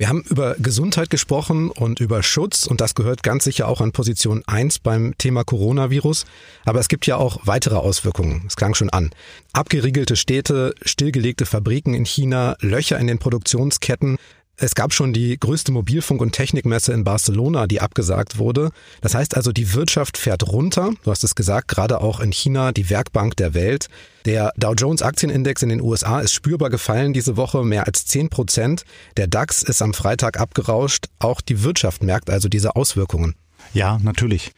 Wir 0.00 0.08
haben 0.08 0.22
über 0.30 0.54
Gesundheit 0.60 1.10
gesprochen 1.10 1.70
und 1.72 1.98
über 1.98 2.22
Schutz 2.22 2.68
und 2.68 2.80
das 2.80 2.94
gehört 2.94 3.24
ganz 3.24 3.42
sicher 3.42 3.66
auch 3.66 3.80
an 3.80 3.90
Position 3.90 4.44
1 4.46 4.78
beim 4.78 5.18
Thema 5.18 5.42
Coronavirus. 5.42 6.24
Aber 6.64 6.78
es 6.78 6.86
gibt 6.86 7.08
ja 7.08 7.16
auch 7.16 7.40
weitere 7.46 7.74
Auswirkungen. 7.74 8.44
Es 8.46 8.54
klang 8.54 8.74
schon 8.74 8.90
an. 8.90 9.10
Abgeriegelte 9.52 10.14
Städte, 10.14 10.72
stillgelegte 10.82 11.46
Fabriken 11.46 11.94
in 11.94 12.06
China, 12.06 12.56
Löcher 12.60 12.96
in 13.00 13.08
den 13.08 13.18
Produktionsketten, 13.18 14.18
es 14.60 14.74
gab 14.74 14.92
schon 14.92 15.12
die 15.12 15.38
größte 15.38 15.70
Mobilfunk- 15.70 16.20
und 16.20 16.32
Technikmesse 16.32 16.92
in 16.92 17.04
Barcelona, 17.04 17.66
die 17.66 17.80
abgesagt 17.80 18.38
wurde. 18.38 18.70
Das 19.00 19.14
heißt 19.14 19.36
also, 19.36 19.52
die 19.52 19.72
Wirtschaft 19.74 20.18
fährt 20.18 20.48
runter. 20.48 20.92
Du 21.04 21.10
hast 21.10 21.22
es 21.22 21.36
gesagt, 21.36 21.68
gerade 21.68 22.00
auch 22.00 22.18
in 22.20 22.32
China, 22.32 22.72
die 22.72 22.90
Werkbank 22.90 23.36
der 23.36 23.54
Welt. 23.54 23.88
Der 24.24 24.52
Dow 24.56 24.74
Jones 24.74 25.02
Aktienindex 25.02 25.62
in 25.62 25.68
den 25.68 25.80
USA 25.80 26.20
ist 26.20 26.34
spürbar 26.34 26.70
gefallen 26.70 27.12
diese 27.12 27.36
Woche, 27.36 27.64
mehr 27.64 27.86
als 27.86 28.04
10 28.06 28.30
Prozent. 28.30 28.84
Der 29.16 29.28
DAX 29.28 29.62
ist 29.62 29.80
am 29.80 29.94
Freitag 29.94 30.40
abgerauscht. 30.40 31.06
Auch 31.20 31.40
die 31.40 31.62
Wirtschaft 31.62 32.02
merkt 32.02 32.28
also 32.28 32.48
diese 32.48 32.74
Auswirkungen. 32.74 33.36
Ja, 33.72 33.98
natürlich. 34.02 34.52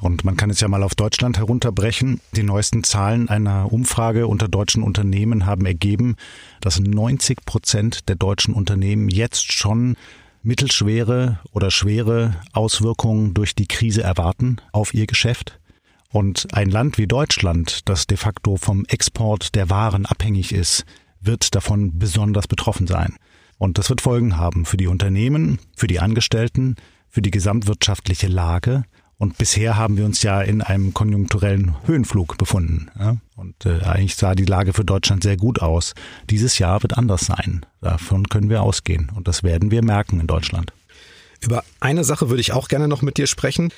Und 0.00 0.24
man 0.24 0.36
kann 0.36 0.50
es 0.50 0.60
ja 0.60 0.68
mal 0.68 0.84
auf 0.84 0.94
Deutschland 0.94 1.38
herunterbrechen. 1.38 2.20
Die 2.36 2.44
neuesten 2.44 2.84
Zahlen 2.84 3.28
einer 3.28 3.72
Umfrage 3.72 4.28
unter 4.28 4.46
deutschen 4.46 4.84
Unternehmen 4.84 5.44
haben 5.44 5.66
ergeben, 5.66 6.14
dass 6.60 6.78
90 6.78 7.44
Prozent 7.44 8.08
der 8.08 8.14
deutschen 8.14 8.54
Unternehmen 8.54 9.08
jetzt 9.08 9.52
schon 9.52 9.96
mittelschwere 10.44 11.40
oder 11.52 11.72
schwere 11.72 12.36
Auswirkungen 12.52 13.34
durch 13.34 13.56
die 13.56 13.66
Krise 13.66 14.02
erwarten 14.02 14.58
auf 14.70 14.94
ihr 14.94 15.06
Geschäft. 15.06 15.58
Und 16.10 16.54
ein 16.54 16.70
Land 16.70 16.96
wie 16.96 17.08
Deutschland, 17.08 17.88
das 17.88 18.06
de 18.06 18.16
facto 18.16 18.56
vom 18.56 18.84
Export 18.86 19.56
der 19.56 19.68
Waren 19.68 20.06
abhängig 20.06 20.52
ist, 20.52 20.86
wird 21.20 21.56
davon 21.56 21.98
besonders 21.98 22.46
betroffen 22.46 22.86
sein. 22.86 23.16
Und 23.58 23.78
das 23.78 23.90
wird 23.90 24.00
Folgen 24.00 24.36
haben 24.36 24.64
für 24.64 24.76
die 24.76 24.86
Unternehmen, 24.86 25.58
für 25.76 25.88
die 25.88 25.98
Angestellten, 25.98 26.76
für 27.08 27.20
die 27.20 27.32
gesamtwirtschaftliche 27.32 28.28
Lage 28.28 28.84
Und 29.18 29.36
bisher 29.36 29.76
haben 29.76 29.96
wir 29.96 30.04
uns 30.04 30.22
ja 30.22 30.40
in 30.40 30.62
einem 30.62 30.94
konjunkturellen 30.94 31.74
Höhenflug 31.86 32.38
befunden. 32.38 32.88
Ja? 32.98 33.16
Und 33.34 33.66
äh, 33.66 33.80
eigentlich 33.82 34.14
sah 34.14 34.36
die 34.36 34.44
Lage 34.44 34.72
für 34.72 34.84
Deutschland 34.84 35.24
sehr 35.24 35.36
gut 35.36 35.60
aus. 35.60 35.94
Dieses 36.30 36.58
Jahr 36.60 36.82
wird 36.82 36.96
anders 36.96 37.22
sein. 37.22 37.66
Davon 37.80 38.28
können 38.28 38.48
wir 38.48 38.62
ausgehen. 38.62 39.10
Und 39.14 39.26
das 39.26 39.42
werden 39.42 39.72
wir 39.72 39.84
merken 39.84 40.20
in 40.20 40.28
Deutschland. 40.28 40.72
Über 41.40 41.64
eine 41.80 42.04
Sache 42.04 42.30
würde 42.30 42.40
ich 42.40 42.52
auch 42.52 42.68
gerne 42.68 42.86
noch 42.86 43.02
mit 43.02 43.16
dir 43.16 43.26
sprechen. 43.26 43.72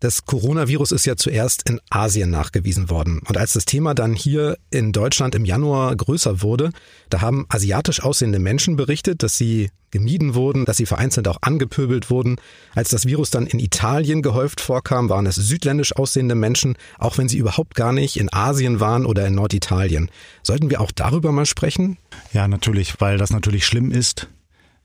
Das 0.00 0.26
Coronavirus 0.26 0.92
ist 0.92 1.06
ja 1.06 1.16
zuerst 1.16 1.66
in 1.68 1.80
Asien 1.88 2.28
nachgewiesen 2.28 2.90
worden. 2.90 3.22
Und 3.26 3.38
als 3.38 3.54
das 3.54 3.64
Thema 3.64 3.94
dann 3.94 4.12
hier 4.12 4.58
in 4.70 4.92
Deutschland 4.92 5.34
im 5.34 5.46
Januar 5.46 5.96
größer 5.96 6.42
wurde, 6.42 6.70
da 7.08 7.22
haben 7.22 7.46
asiatisch 7.48 8.02
aussehende 8.02 8.38
Menschen 8.38 8.76
berichtet, 8.76 9.22
dass 9.22 9.38
sie 9.38 9.70
gemieden 9.90 10.34
wurden, 10.34 10.66
dass 10.66 10.76
sie 10.76 10.84
vereinzelt 10.84 11.28
auch 11.28 11.38
angepöbelt 11.40 12.10
wurden. 12.10 12.36
Als 12.74 12.90
das 12.90 13.06
Virus 13.06 13.30
dann 13.30 13.46
in 13.46 13.58
Italien 13.58 14.20
gehäuft 14.20 14.60
vorkam, 14.60 15.08
waren 15.08 15.24
es 15.24 15.36
südländisch 15.36 15.96
aussehende 15.96 16.34
Menschen, 16.34 16.76
auch 16.98 17.16
wenn 17.16 17.28
sie 17.28 17.38
überhaupt 17.38 17.74
gar 17.74 17.94
nicht 17.94 18.18
in 18.18 18.30
Asien 18.30 18.80
waren 18.80 19.06
oder 19.06 19.26
in 19.26 19.34
Norditalien. 19.34 20.10
Sollten 20.42 20.68
wir 20.68 20.82
auch 20.82 20.92
darüber 20.92 21.32
mal 21.32 21.46
sprechen? 21.46 21.96
Ja, 22.34 22.48
natürlich, 22.48 23.00
weil 23.00 23.16
das 23.16 23.30
natürlich 23.30 23.64
schlimm 23.64 23.90
ist. 23.90 24.28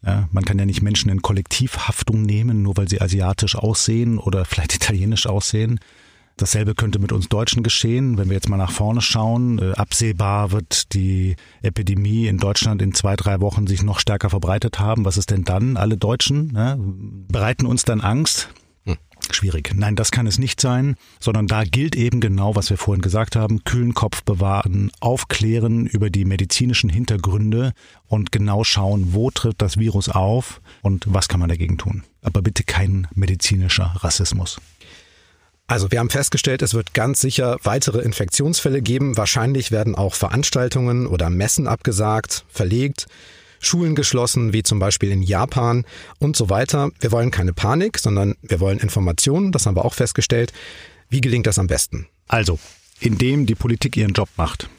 Ja, 0.05 0.27
man 0.31 0.43
kann 0.43 0.57
ja 0.57 0.65
nicht 0.65 0.81
Menschen 0.81 1.11
in 1.11 1.21
Kollektivhaftung 1.21 2.23
nehmen, 2.23 2.63
nur 2.63 2.75
weil 2.77 2.89
sie 2.89 3.01
asiatisch 3.01 3.55
aussehen 3.55 4.17
oder 4.17 4.45
vielleicht 4.45 4.75
italienisch 4.75 5.27
aussehen. 5.27 5.79
Dasselbe 6.37 6.73
könnte 6.73 6.97
mit 6.97 7.11
uns 7.11 7.29
Deutschen 7.29 7.61
geschehen, 7.61 8.17
wenn 8.17 8.29
wir 8.29 8.33
jetzt 8.33 8.49
mal 8.49 8.57
nach 8.57 8.71
vorne 8.71 9.01
schauen. 9.01 9.59
Äh, 9.59 9.73
absehbar 9.73 10.51
wird 10.51 10.93
die 10.93 11.35
Epidemie 11.61 12.25
in 12.25 12.39
Deutschland 12.39 12.81
in 12.81 12.95
zwei, 12.95 13.15
drei 13.15 13.41
Wochen 13.41 13.67
sich 13.67 13.83
noch 13.83 13.99
stärker 13.99 14.31
verbreitet 14.31 14.79
haben. 14.79 15.05
Was 15.05 15.17
ist 15.17 15.29
denn 15.29 15.43
dann? 15.43 15.77
Alle 15.77 15.97
Deutschen 15.97 16.47
ne, 16.47 16.79
bereiten 17.27 17.67
uns 17.67 17.83
dann 17.83 18.01
Angst. 18.01 18.49
Schwierig. 19.35 19.71
Nein, 19.75 19.95
das 19.95 20.11
kann 20.11 20.27
es 20.27 20.37
nicht 20.37 20.61
sein, 20.61 20.95
sondern 21.19 21.47
da 21.47 21.63
gilt 21.63 21.95
eben 21.95 22.19
genau, 22.19 22.55
was 22.55 22.69
wir 22.69 22.77
vorhin 22.77 23.01
gesagt 23.01 23.35
haben, 23.35 23.63
kühlen 23.63 23.93
Kopf 23.93 24.23
bewahren, 24.23 24.91
aufklären 24.99 25.85
über 25.85 26.09
die 26.09 26.25
medizinischen 26.25 26.89
Hintergründe 26.89 27.73
und 28.07 28.31
genau 28.31 28.63
schauen, 28.63 29.13
wo 29.13 29.31
tritt 29.31 29.61
das 29.61 29.77
Virus 29.77 30.09
auf 30.09 30.61
und 30.81 31.05
was 31.07 31.27
kann 31.27 31.39
man 31.39 31.49
dagegen 31.49 31.77
tun. 31.77 32.03
Aber 32.21 32.41
bitte 32.41 32.63
kein 32.63 33.07
medizinischer 33.13 33.95
Rassismus. 33.99 34.59
Also 35.67 35.89
wir 35.89 35.99
haben 35.99 36.09
festgestellt, 36.09 36.61
es 36.61 36.73
wird 36.73 36.93
ganz 36.93 37.21
sicher 37.21 37.57
weitere 37.63 38.01
Infektionsfälle 38.01 38.81
geben. 38.81 39.15
Wahrscheinlich 39.15 39.71
werden 39.71 39.95
auch 39.95 40.15
Veranstaltungen 40.15 41.07
oder 41.07 41.29
Messen 41.29 41.65
abgesagt, 41.65 42.43
verlegt. 42.49 43.07
Schulen 43.61 43.95
geschlossen, 43.95 44.51
wie 44.53 44.63
zum 44.63 44.79
Beispiel 44.79 45.11
in 45.11 45.21
Japan 45.21 45.85
und 46.19 46.35
so 46.35 46.49
weiter. 46.49 46.89
Wir 46.99 47.11
wollen 47.11 47.31
keine 47.31 47.53
Panik, 47.53 47.99
sondern 47.99 48.35
wir 48.41 48.59
wollen 48.59 48.79
Informationen, 48.79 49.51
das 49.51 49.65
haben 49.65 49.75
wir 49.75 49.85
auch 49.85 49.93
festgestellt. 49.93 50.51
Wie 51.09 51.21
gelingt 51.21 51.47
das 51.47 51.59
am 51.59 51.67
besten? 51.67 52.07
Also, 52.27 52.59
indem 52.99 53.45
die 53.45 53.55
Politik 53.55 53.95
ihren 53.95 54.13
Job 54.13 54.29
macht 54.35 54.69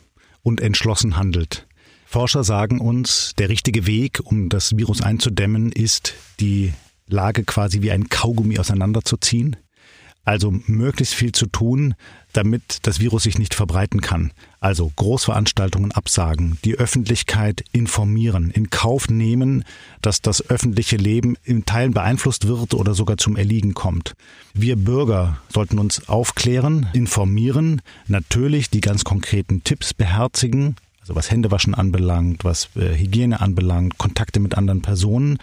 und 0.42 0.60
entschlossen 0.60 1.16
handelt. 1.16 1.66
Forscher 2.04 2.44
sagen 2.44 2.80
uns, 2.80 3.32
der 3.38 3.48
richtige 3.48 3.86
Weg, 3.86 4.20
um 4.24 4.48
das 4.48 4.76
Virus 4.76 5.00
einzudämmen, 5.00 5.72
ist, 5.72 6.14
die 6.40 6.74
Lage 7.06 7.44
quasi 7.44 7.82
wie 7.82 7.90
ein 7.90 8.08
Kaugummi 8.08 8.58
auseinanderzuziehen. 8.58 9.56
Also 10.24 10.54
möglichst 10.66 11.14
viel 11.14 11.32
zu 11.32 11.46
tun, 11.46 11.94
damit 12.32 12.78
das 12.82 13.00
Virus 13.00 13.24
sich 13.24 13.38
nicht 13.38 13.54
verbreiten 13.54 14.00
kann. 14.00 14.32
Also 14.60 14.90
Großveranstaltungen 14.94 15.92
absagen, 15.92 16.58
die 16.64 16.76
Öffentlichkeit 16.76 17.64
informieren, 17.72 18.50
in 18.50 18.70
Kauf 18.70 19.08
nehmen, 19.08 19.64
dass 20.00 20.22
das 20.22 20.48
öffentliche 20.48 20.96
Leben 20.96 21.36
in 21.44 21.64
Teilen 21.64 21.92
beeinflusst 21.92 22.46
wird 22.46 22.74
oder 22.74 22.94
sogar 22.94 23.16
zum 23.16 23.36
Erliegen 23.36 23.74
kommt. 23.74 24.14
Wir 24.54 24.76
Bürger 24.76 25.38
sollten 25.48 25.78
uns 25.78 26.08
aufklären, 26.08 26.88
informieren, 26.92 27.82
natürlich 28.06 28.70
die 28.70 28.80
ganz 28.80 29.02
konkreten 29.02 29.64
Tipps 29.64 29.92
beherzigen, 29.92 30.76
also 31.00 31.16
was 31.16 31.32
Händewaschen 31.32 31.74
anbelangt, 31.74 32.44
was 32.44 32.68
äh, 32.76 32.96
Hygiene 32.96 33.40
anbelangt, 33.40 33.98
Kontakte 33.98 34.38
mit 34.38 34.56
anderen 34.56 34.82
Personen 34.82 35.38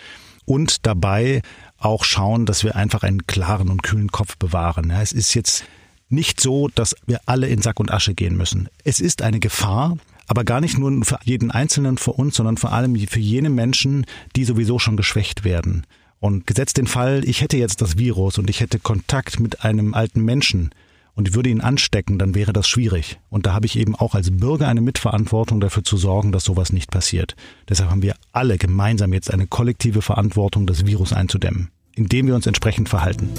und 0.49 0.87
dabei 0.87 1.43
auch 1.77 2.03
schauen, 2.03 2.45
dass 2.47 2.63
wir 2.63 2.75
einfach 2.75 3.03
einen 3.03 3.27
klaren 3.27 3.69
und 3.69 3.83
kühlen 3.83 4.11
Kopf 4.11 4.35
bewahren. 4.37 4.89
Ja, 4.89 5.01
es 5.01 5.11
ist 5.11 5.35
jetzt 5.35 5.63
nicht 6.09 6.41
so, 6.41 6.69
dass 6.69 6.95
wir 7.05 7.21
alle 7.27 7.47
in 7.47 7.61
Sack 7.61 7.79
und 7.79 7.91
Asche 7.91 8.15
gehen 8.15 8.35
müssen. 8.35 8.67
Es 8.83 8.99
ist 8.99 9.21
eine 9.21 9.39
Gefahr, 9.39 9.97
aber 10.27 10.43
gar 10.43 10.59
nicht 10.59 10.77
nur 10.77 11.05
für 11.05 11.19
jeden 11.23 11.51
Einzelnen 11.51 11.99
für 11.99 12.13
uns, 12.13 12.35
sondern 12.35 12.57
vor 12.57 12.71
allem 12.71 12.95
für 13.07 13.19
jene 13.19 13.51
Menschen, 13.51 14.07
die 14.35 14.43
sowieso 14.43 14.79
schon 14.79 14.97
geschwächt 14.97 15.43
werden. 15.43 15.85
Und 16.19 16.47
gesetzt 16.47 16.77
den 16.77 16.87
Fall, 16.87 17.23
ich 17.25 17.41
hätte 17.41 17.57
jetzt 17.57 17.81
das 17.81 17.99
Virus 17.99 18.39
und 18.39 18.49
ich 18.49 18.59
hätte 18.59 18.79
Kontakt 18.79 19.39
mit 19.39 19.63
einem 19.63 19.93
alten 19.93 20.25
Menschen 20.25 20.71
und 21.19 21.27
ich 21.27 21.35
würde 21.35 21.49
ihn 21.49 21.59
anstecken, 21.59 22.17
dann 22.17 22.33
wäre 22.33 22.53
das 22.53 22.69
schwierig. 22.69 23.19
Und 23.29 23.45
da 23.45 23.51
habe 23.51 23.65
ich 23.65 23.77
eben 23.77 23.93
auch 23.93 24.15
als 24.15 24.31
Bürger 24.31 24.69
eine 24.69 24.79
Mitverantwortung 24.79 25.59
dafür 25.59 25.83
zu 25.83 25.97
sorgen, 25.97 26.31
dass 26.31 26.45
sowas 26.45 26.71
nicht 26.71 26.91
passiert. 26.91 27.35
Deshalb 27.67 27.89
haben 27.89 28.01
wir 28.01 28.15
alle 28.31 28.57
gemeinsam 28.57 29.11
jetzt 29.11 29.29
eine 29.29 29.45
kollektive 29.45 30.01
Verantwortung, 30.01 30.65
das 30.65 30.85
Virus 30.85 31.11
einzudämmen, 31.11 31.71
indem 31.93 32.27
wir 32.27 32.35
uns 32.35 32.47
entsprechend 32.47 32.87
verhalten. 32.87 33.29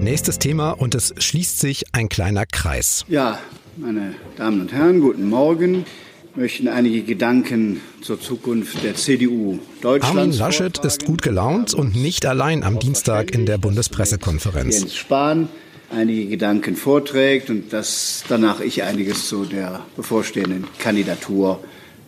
Nächstes 0.00 0.38
Thema 0.38 0.70
und 0.70 0.94
es 0.94 1.12
schließt 1.18 1.58
sich 1.58 1.96
ein 1.96 2.08
kleiner 2.08 2.46
Kreis. 2.46 3.06
Ja, 3.08 3.40
meine 3.76 4.14
Damen 4.36 4.60
und 4.60 4.72
Herren, 4.72 5.00
guten 5.00 5.28
Morgen. 5.28 5.84
Möchten 6.38 6.68
einige 6.68 7.02
Gedanken 7.02 7.80
zur 8.00 8.20
Zukunft 8.20 8.84
der 8.84 8.94
CDU 8.94 9.58
Deutschlands. 9.80 10.18
Armin 10.18 10.38
Laschet 10.38 10.78
ist 10.84 11.04
gut 11.04 11.20
gelaunt 11.20 11.74
und 11.74 11.96
nicht 11.96 12.26
allein 12.26 12.62
am 12.62 12.78
Dienstag 12.78 13.32
in 13.32 13.44
der 13.44 13.58
Bundespressekonferenz. 13.58 14.78
Jens 14.78 14.94
Spahn 14.94 15.48
einige 15.90 16.26
Gedanken 16.26 16.76
vorträgt 16.76 17.50
und 17.50 17.72
dass 17.72 18.22
danach 18.28 18.60
ich 18.60 18.84
einiges 18.84 19.26
zu 19.26 19.46
der 19.46 19.84
bevorstehenden 19.96 20.64
Kandidatur 20.78 21.58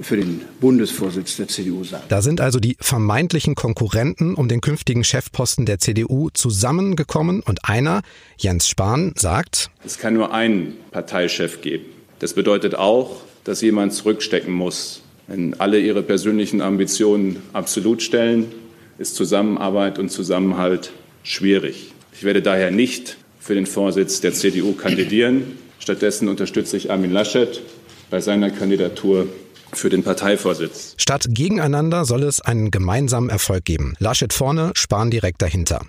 für 0.00 0.16
den 0.16 0.42
Bundesvorsitz 0.60 1.36
der 1.36 1.48
CDU 1.48 1.82
sagen. 1.82 2.04
Da 2.08 2.22
sind 2.22 2.40
also 2.40 2.60
die 2.60 2.76
vermeintlichen 2.78 3.56
Konkurrenten 3.56 4.36
um 4.36 4.46
den 4.46 4.60
künftigen 4.60 5.02
Chefposten 5.02 5.66
der 5.66 5.80
CDU 5.80 6.30
zusammengekommen 6.30 7.40
und 7.40 7.68
einer, 7.68 8.02
Jens 8.38 8.68
Spahn, 8.68 9.12
sagt, 9.16 9.70
es 9.84 9.98
kann 9.98 10.14
nur 10.14 10.32
einen 10.32 10.76
Parteichef 10.92 11.62
geben. 11.62 11.86
Das 12.20 12.34
bedeutet 12.34 12.76
auch, 12.76 13.22
dass 13.44 13.60
jemand 13.60 13.92
zurückstecken 13.92 14.52
muss. 14.52 15.02
Wenn 15.26 15.54
alle 15.60 15.78
ihre 15.78 16.02
persönlichen 16.02 16.60
Ambitionen 16.60 17.36
absolut 17.52 18.02
stellen, 18.02 18.52
ist 18.98 19.14
Zusammenarbeit 19.14 19.98
und 19.98 20.10
Zusammenhalt 20.10 20.92
schwierig. 21.22 21.92
Ich 22.12 22.24
werde 22.24 22.42
daher 22.42 22.70
nicht 22.70 23.16
für 23.38 23.54
den 23.54 23.66
Vorsitz 23.66 24.20
der 24.20 24.32
CDU 24.32 24.72
kandidieren. 24.72 25.58
Stattdessen 25.78 26.28
unterstütze 26.28 26.76
ich 26.76 26.90
Armin 26.90 27.10
Laschet 27.10 27.62
bei 28.10 28.20
seiner 28.20 28.50
Kandidatur 28.50 29.26
für 29.72 29.88
den 29.88 30.02
Parteivorsitz. 30.02 30.94
Statt 30.98 31.26
gegeneinander 31.28 32.04
soll 32.04 32.24
es 32.24 32.40
einen 32.40 32.70
gemeinsamen 32.70 33.30
Erfolg 33.30 33.64
geben. 33.64 33.94
Laschet 33.98 34.32
vorne, 34.32 34.72
Spahn 34.74 35.10
direkt 35.10 35.42
dahinter. 35.42 35.80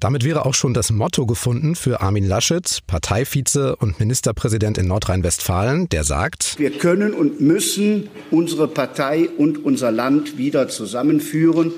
Damit 0.00 0.22
wäre 0.22 0.46
auch 0.46 0.54
schon 0.54 0.74
das 0.74 0.90
Motto 0.92 1.26
gefunden 1.26 1.74
für 1.74 2.00
Armin 2.00 2.24
Laschet, 2.24 2.78
Parteivize 2.86 3.74
und 3.74 3.98
Ministerpräsident 3.98 4.78
in 4.78 4.86
Nordrhein-Westfalen, 4.86 5.88
der 5.88 6.04
sagt, 6.04 6.56
wir 6.56 6.70
können 6.70 7.12
und 7.12 7.40
müssen 7.40 8.08
unsere 8.30 8.68
Partei 8.68 9.28
und 9.28 9.64
unser 9.64 9.90
Land 9.90 10.38
wieder 10.38 10.68
zusammenführen. 10.68 11.72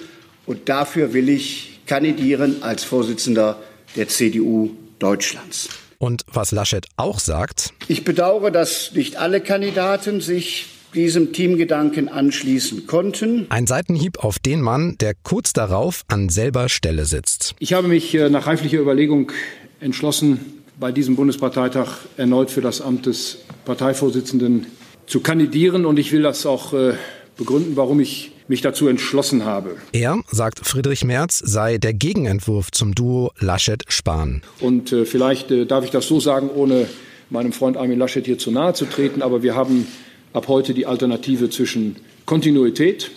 Und 0.44 0.68
dafür 0.68 1.14
will 1.14 1.30
ich 1.30 1.80
kandidieren 1.86 2.62
als 2.62 2.84
Vorsitzender 2.84 3.56
der 3.96 4.08
CDU 4.08 4.70
Deutschlands. 4.98 5.70
Und 5.96 6.24
was 6.30 6.52
Laschet 6.52 6.86
auch 6.96 7.20
sagt, 7.20 7.72
ich 7.88 8.04
bedauere, 8.04 8.50
dass 8.50 8.92
nicht 8.92 9.16
alle 9.16 9.40
Kandidaten 9.40 10.20
sich 10.20 10.66
diesem 10.94 11.32
Teamgedanken 11.32 12.08
anschließen 12.08 12.86
konnten. 12.86 13.46
Ein 13.50 13.66
Seitenhieb 13.66 14.18
auf 14.24 14.38
den 14.38 14.60
Mann, 14.60 14.96
der 15.00 15.14
kurz 15.22 15.52
darauf 15.52 16.04
an 16.08 16.28
selber 16.28 16.68
Stelle 16.68 17.04
sitzt. 17.04 17.54
Ich 17.58 17.72
habe 17.72 17.88
mich 17.88 18.14
äh, 18.14 18.28
nach 18.28 18.46
reiflicher 18.46 18.78
Überlegung 18.78 19.32
entschlossen, 19.80 20.40
bei 20.78 20.92
diesem 20.92 21.16
Bundesparteitag 21.16 21.88
erneut 22.16 22.50
für 22.50 22.62
das 22.62 22.80
Amt 22.80 23.06
des 23.06 23.38
Parteivorsitzenden 23.64 24.66
zu 25.06 25.20
kandidieren. 25.20 25.84
Und 25.84 25.98
ich 25.98 26.10
will 26.12 26.22
das 26.22 26.46
auch 26.46 26.72
äh, 26.72 26.94
begründen, 27.36 27.76
warum 27.76 28.00
ich 28.00 28.32
mich 28.48 28.62
dazu 28.62 28.88
entschlossen 28.88 29.44
habe. 29.44 29.76
Er, 29.92 30.20
sagt 30.30 30.66
Friedrich 30.66 31.04
Merz, 31.04 31.38
sei 31.38 31.78
der 31.78 31.94
Gegenentwurf 31.94 32.72
zum 32.72 32.94
Duo 32.94 33.30
Laschet-Spahn. 33.38 34.42
Und 34.58 34.90
äh, 34.92 35.04
vielleicht 35.04 35.50
darf 35.70 35.84
ich 35.84 35.90
das 35.90 36.08
so 36.08 36.18
sagen, 36.18 36.50
ohne 36.50 36.86
meinem 37.28 37.52
Freund 37.52 37.76
Armin 37.76 37.98
Laschet 37.98 38.26
hier 38.26 38.38
zu 38.38 38.50
nahe 38.50 38.74
zu 38.74 38.86
treten, 38.86 39.22
aber 39.22 39.42
wir 39.42 39.54
haben 39.54 39.86
ab 40.32 40.48
heute 40.48 40.74
die 40.74 40.86
Alternative 40.86 41.50
zwischen 41.50 41.96
Kontinuität 42.26 43.10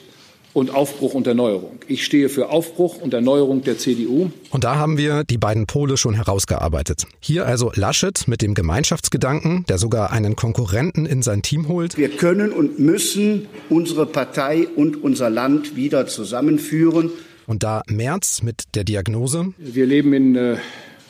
und 0.53 0.73
Aufbruch 0.73 1.13
und 1.15 1.25
Erneuerung. 1.25 1.79
Ich 1.87 2.05
stehe 2.05 2.29
für 2.29 2.49
Aufbruch 2.49 3.01
und 3.01 3.13
Erneuerung 3.13 3.63
der 3.63 3.77
CDU. 3.77 4.29
Und 4.51 4.63
da 4.63 4.75
haben 4.75 4.97
wir 4.97 5.23
die 5.23 5.37
beiden 5.37 5.65
Pole 5.65 5.97
schon 5.97 6.13
herausgearbeitet. 6.13 7.05
Hier 7.19 7.45
also 7.45 7.71
Laschet 7.73 8.27
mit 8.27 8.41
dem 8.41 8.53
Gemeinschaftsgedanken, 8.53 9.65
der 9.67 9.79
sogar 9.79 10.11
einen 10.11 10.35
Konkurrenten 10.35 11.05
in 11.05 11.23
sein 11.23 11.41
Team 11.41 11.67
holt. 11.67 11.97
Wir 11.97 12.09
können 12.09 12.51
und 12.51 12.79
müssen 12.79 13.47
unsere 13.69 14.05
Partei 14.05 14.67
und 14.75 15.01
unser 15.03 15.29
Land 15.29 15.75
wieder 15.75 16.05
zusammenführen. 16.05 17.11
Und 17.47 17.63
da 17.63 17.81
Merz 17.87 18.43
mit 18.43 18.63
der 18.75 18.83
Diagnose. 18.83 19.53
Wir 19.57 19.85
leben 19.85 20.13
in 20.13 20.35
äh, 20.35 20.57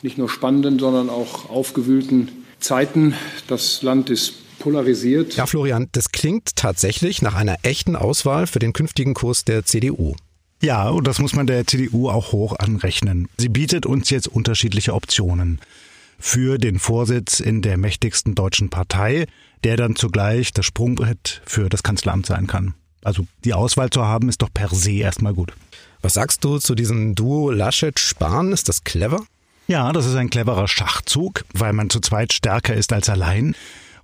nicht 0.02 0.18
nur 0.18 0.28
spannenden, 0.28 0.78
sondern 0.78 1.10
auch 1.10 1.50
aufgewühlten 1.50 2.28
Zeiten. 2.58 3.14
Das 3.46 3.82
Land 3.82 4.10
ist 4.10 4.34
polarisiert. 4.64 5.36
Ja, 5.36 5.44
Florian, 5.46 5.88
das 5.92 6.10
klingt 6.10 6.56
tatsächlich 6.56 7.20
nach 7.20 7.34
einer 7.34 7.56
echten 7.62 7.96
Auswahl 7.96 8.46
für 8.46 8.58
den 8.58 8.72
künftigen 8.72 9.12
Kurs 9.12 9.44
der 9.44 9.64
CDU. 9.66 10.14
Ja, 10.62 10.88
und 10.88 11.06
das 11.06 11.18
muss 11.18 11.34
man 11.34 11.46
der 11.46 11.66
CDU 11.66 12.08
auch 12.08 12.32
hoch 12.32 12.58
anrechnen. 12.58 13.28
Sie 13.36 13.50
bietet 13.50 13.84
uns 13.84 14.08
jetzt 14.08 14.26
unterschiedliche 14.26 14.94
Optionen 14.94 15.60
für 16.18 16.56
den 16.56 16.78
Vorsitz 16.78 17.40
in 17.40 17.60
der 17.60 17.76
mächtigsten 17.76 18.34
deutschen 18.34 18.70
Partei, 18.70 19.26
der 19.64 19.76
dann 19.76 19.96
zugleich 19.96 20.54
das 20.54 20.64
Sprungbrett 20.64 21.42
für 21.44 21.68
das 21.68 21.82
Kanzleramt 21.82 22.24
sein 22.24 22.46
kann. 22.46 22.72
Also 23.02 23.26
die 23.44 23.52
Auswahl 23.52 23.90
zu 23.90 24.06
haben, 24.06 24.30
ist 24.30 24.40
doch 24.40 24.48
per 24.52 24.70
se 24.70 24.92
erstmal 24.92 25.34
gut. 25.34 25.52
Was 26.00 26.14
sagst 26.14 26.42
du 26.42 26.58
zu 26.58 26.74
diesem 26.74 27.14
Duo 27.14 27.50
Laschet-Spahn? 27.50 28.52
Ist 28.52 28.70
das 28.70 28.84
clever? 28.84 29.20
Ja, 29.66 29.92
das 29.92 30.06
ist 30.06 30.14
ein 30.14 30.30
cleverer 30.30 30.68
Schachzug, 30.68 31.44
weil 31.52 31.74
man 31.74 31.90
zu 31.90 32.00
zweit 32.00 32.32
stärker 32.32 32.74
ist 32.74 32.94
als 32.94 33.10
allein. 33.10 33.54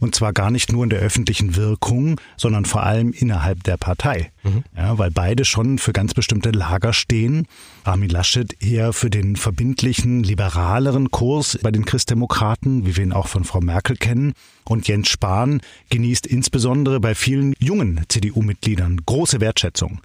Und 0.00 0.14
zwar 0.14 0.32
gar 0.32 0.50
nicht 0.50 0.72
nur 0.72 0.82
in 0.82 0.90
der 0.90 1.00
öffentlichen 1.00 1.56
Wirkung, 1.56 2.20
sondern 2.36 2.64
vor 2.64 2.82
allem 2.82 3.12
innerhalb 3.12 3.62
der 3.64 3.76
Partei. 3.76 4.32
Mhm. 4.42 4.64
Ja, 4.76 4.98
weil 4.98 5.10
beide 5.10 5.44
schon 5.44 5.78
für 5.78 5.92
ganz 5.92 6.14
bestimmte 6.14 6.50
Lager 6.50 6.92
stehen. 6.92 7.46
Armin 7.84 8.08
Laschet 8.08 8.62
eher 8.62 8.92
für 8.92 9.10
den 9.10 9.36
verbindlichen, 9.36 10.24
liberaleren 10.24 11.10
Kurs 11.10 11.58
bei 11.62 11.70
den 11.70 11.84
Christdemokraten, 11.84 12.86
wie 12.86 12.96
wir 12.96 13.04
ihn 13.04 13.12
auch 13.12 13.28
von 13.28 13.44
Frau 13.44 13.60
Merkel 13.60 13.96
kennen. 13.96 14.32
Und 14.64 14.88
Jens 14.88 15.08
Spahn 15.08 15.60
genießt 15.90 16.26
insbesondere 16.26 16.98
bei 16.98 17.14
vielen 17.14 17.54
jungen 17.58 18.00
CDU-Mitgliedern 18.08 19.00
große 19.04 19.40
Wertschätzung. 19.40 20.00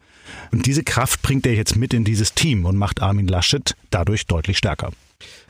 Und 0.52 0.66
diese 0.66 0.84
Kraft 0.84 1.22
bringt 1.22 1.46
er 1.46 1.54
jetzt 1.54 1.76
mit 1.76 1.94
in 1.94 2.04
dieses 2.04 2.34
Team 2.34 2.66
und 2.66 2.76
macht 2.78 3.02
Armin 3.02 3.28
Laschet 3.28 3.76
dadurch 3.92 4.26
deutlich 4.26 4.58
stärker. 4.58 4.92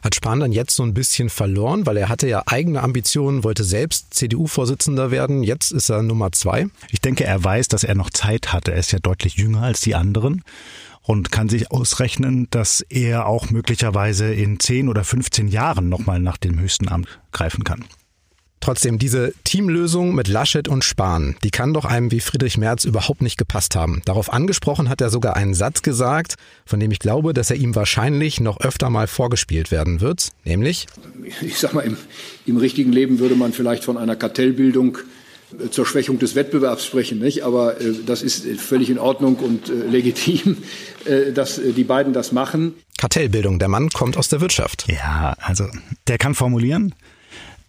Hat 0.06 0.14
Spahn 0.14 0.40
dann 0.40 0.52
jetzt 0.52 0.76
so 0.76 0.84
ein 0.84 0.94
bisschen 0.94 1.32
verloren, 1.32 1.88
weil 1.88 1.98
er 1.98 2.10
hatte 2.10 2.28
ja 2.28 2.44
eigene 2.46 2.84
Ambitionen, 2.84 3.44
wollte 3.44 3.64
selbst 3.64 4.14
CDU-Vorsitzender 4.14 5.10
werden. 5.10 5.42
Jetzt 5.42 5.72
ist 5.72 5.90
er 5.90 6.04
Nummer 6.04 6.32
zwei. 6.32 6.68
Ich 6.92 7.02
denke, 7.02 7.24
er 7.24 7.44
weiß, 7.44 7.70
dass 7.70 7.84
er 7.84 7.96
noch 7.96 8.12
Zeit 8.12 8.54
hatte. 8.54 8.72
Er 8.72 8.78
ist 8.78 8.92
ja 8.92 9.00
deutlich 9.00 9.38
jünger 9.38 9.64
als 9.64 9.82
die 9.82 9.96
anderen 9.96 10.44
und 11.02 11.32
kann 11.32 11.50
sich 11.50 11.72
ausrechnen, 11.72 12.48
dass 12.52 12.82
er 12.82 13.26
auch 13.26 13.50
möglicherweise 13.50 14.32
in 14.32 14.60
10 14.60 14.90
oder 14.90 15.04
15 15.04 15.48
Jahren 15.48 15.90
nochmal 15.90 16.20
nach 16.20 16.38
dem 16.38 16.60
höchsten 16.60 16.88
Amt 16.88 17.08
greifen 17.32 17.64
kann. 17.64 17.84
Trotzdem, 18.66 18.98
diese 18.98 19.32
Teamlösung 19.44 20.16
mit 20.16 20.28
Laschet 20.28 20.68
und 20.68 20.84
Spahn, 20.84 21.36
die 21.44 21.52
kann 21.52 21.76
doch 21.76 21.86
einem 21.86 22.10
wie 22.10 22.20
Friedrich 22.20 22.58
Merz 22.58 22.84
überhaupt 22.84 23.22
nicht 23.22 23.38
gepasst 23.38 23.76
haben. 23.76 24.02
Darauf 24.06 24.34
angesprochen 24.34 24.90
hat 24.90 25.02
er 25.02 25.12
sogar 25.12 25.36
einen 25.36 25.54
Satz 25.54 25.84
gesagt, 25.84 26.34
von 26.66 26.80
dem 26.80 26.90
ich 26.90 26.98
glaube, 26.98 27.36
dass 27.36 27.52
er 27.52 27.58
ihm 27.58 27.76
wahrscheinlich 27.76 28.40
noch 28.40 28.60
öfter 28.62 28.90
mal 28.90 29.06
vorgespielt 29.06 29.70
werden 29.70 30.02
wird, 30.02 30.32
nämlich 30.46 30.88
Ich 31.42 31.60
sag 31.60 31.76
mal, 31.76 31.82
im, 31.82 31.96
im 32.48 32.58
richtigen 32.58 32.92
Leben 32.92 33.20
würde 33.20 33.36
man 33.36 33.54
vielleicht 33.54 33.84
von 33.84 34.00
einer 34.00 34.16
Kartellbildung 34.16 34.98
äh, 35.64 35.70
zur 35.70 35.86
Schwächung 35.86 36.18
des 36.18 36.34
Wettbewerbs 36.34 36.88
sprechen, 36.88 37.20
nicht? 37.20 37.44
Aber 37.44 37.80
äh, 37.80 37.94
das 38.04 38.24
ist 38.24 38.48
völlig 38.60 38.90
in 38.90 38.98
Ordnung 38.98 39.36
und 39.36 39.70
äh, 39.70 39.74
legitim, 39.74 40.58
äh, 41.06 41.34
dass 41.34 41.60
äh, 41.60 41.72
die 41.72 41.84
beiden 41.84 42.14
das 42.14 42.32
machen. 42.32 42.74
Kartellbildung, 42.98 43.60
der 43.60 43.68
Mann 43.68 43.92
kommt 43.92 44.18
aus 44.18 44.30
der 44.30 44.42
Wirtschaft. 44.42 44.88
Ja, 44.88 45.36
also 45.40 45.68
der 46.08 46.18
kann 46.18 46.34
formulieren, 46.34 46.96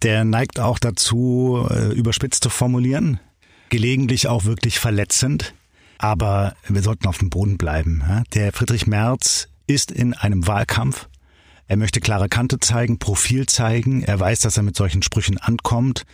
der 0.03 0.25
neigt 0.25 0.61
auch 0.61 0.79
dazu, 0.79 1.67
äh, 1.71 1.93
überspitzt 1.93 2.43
zu 2.43 2.51
formulieren, 2.51 3.21
gelegentlich 3.69 4.29
auch 4.29 4.45
wirklich 4.45 4.79
verletzend. 4.79 5.55
Aber 5.99 6.55
wir 6.69 6.83
sollten 6.83 7.07
auf 7.07 7.19
dem 7.19 7.31
Boden 7.31 7.57
bleiben. 7.57 8.03
Der 8.35 8.53
Friedrich 8.53 8.87
Merz 8.87 9.49
ist 9.67 9.91
in 9.91 10.13
einem 10.13 10.47
Wahlkampf. 10.47 11.09
Er 11.69 11.77
möchte 11.77 12.01
klare 12.01 12.29
Kante 12.29 12.61
zeigen, 12.61 12.99
Profil 12.99 13.47
zeigen. 13.47 14.03
Er 14.03 14.21
weiß, 14.21 14.41
dass 14.41 14.57
er 14.57 14.63
mit 14.63 14.77
solchen 14.77 15.03
Sprüchen 15.03 15.39
ankommt. 15.39 16.05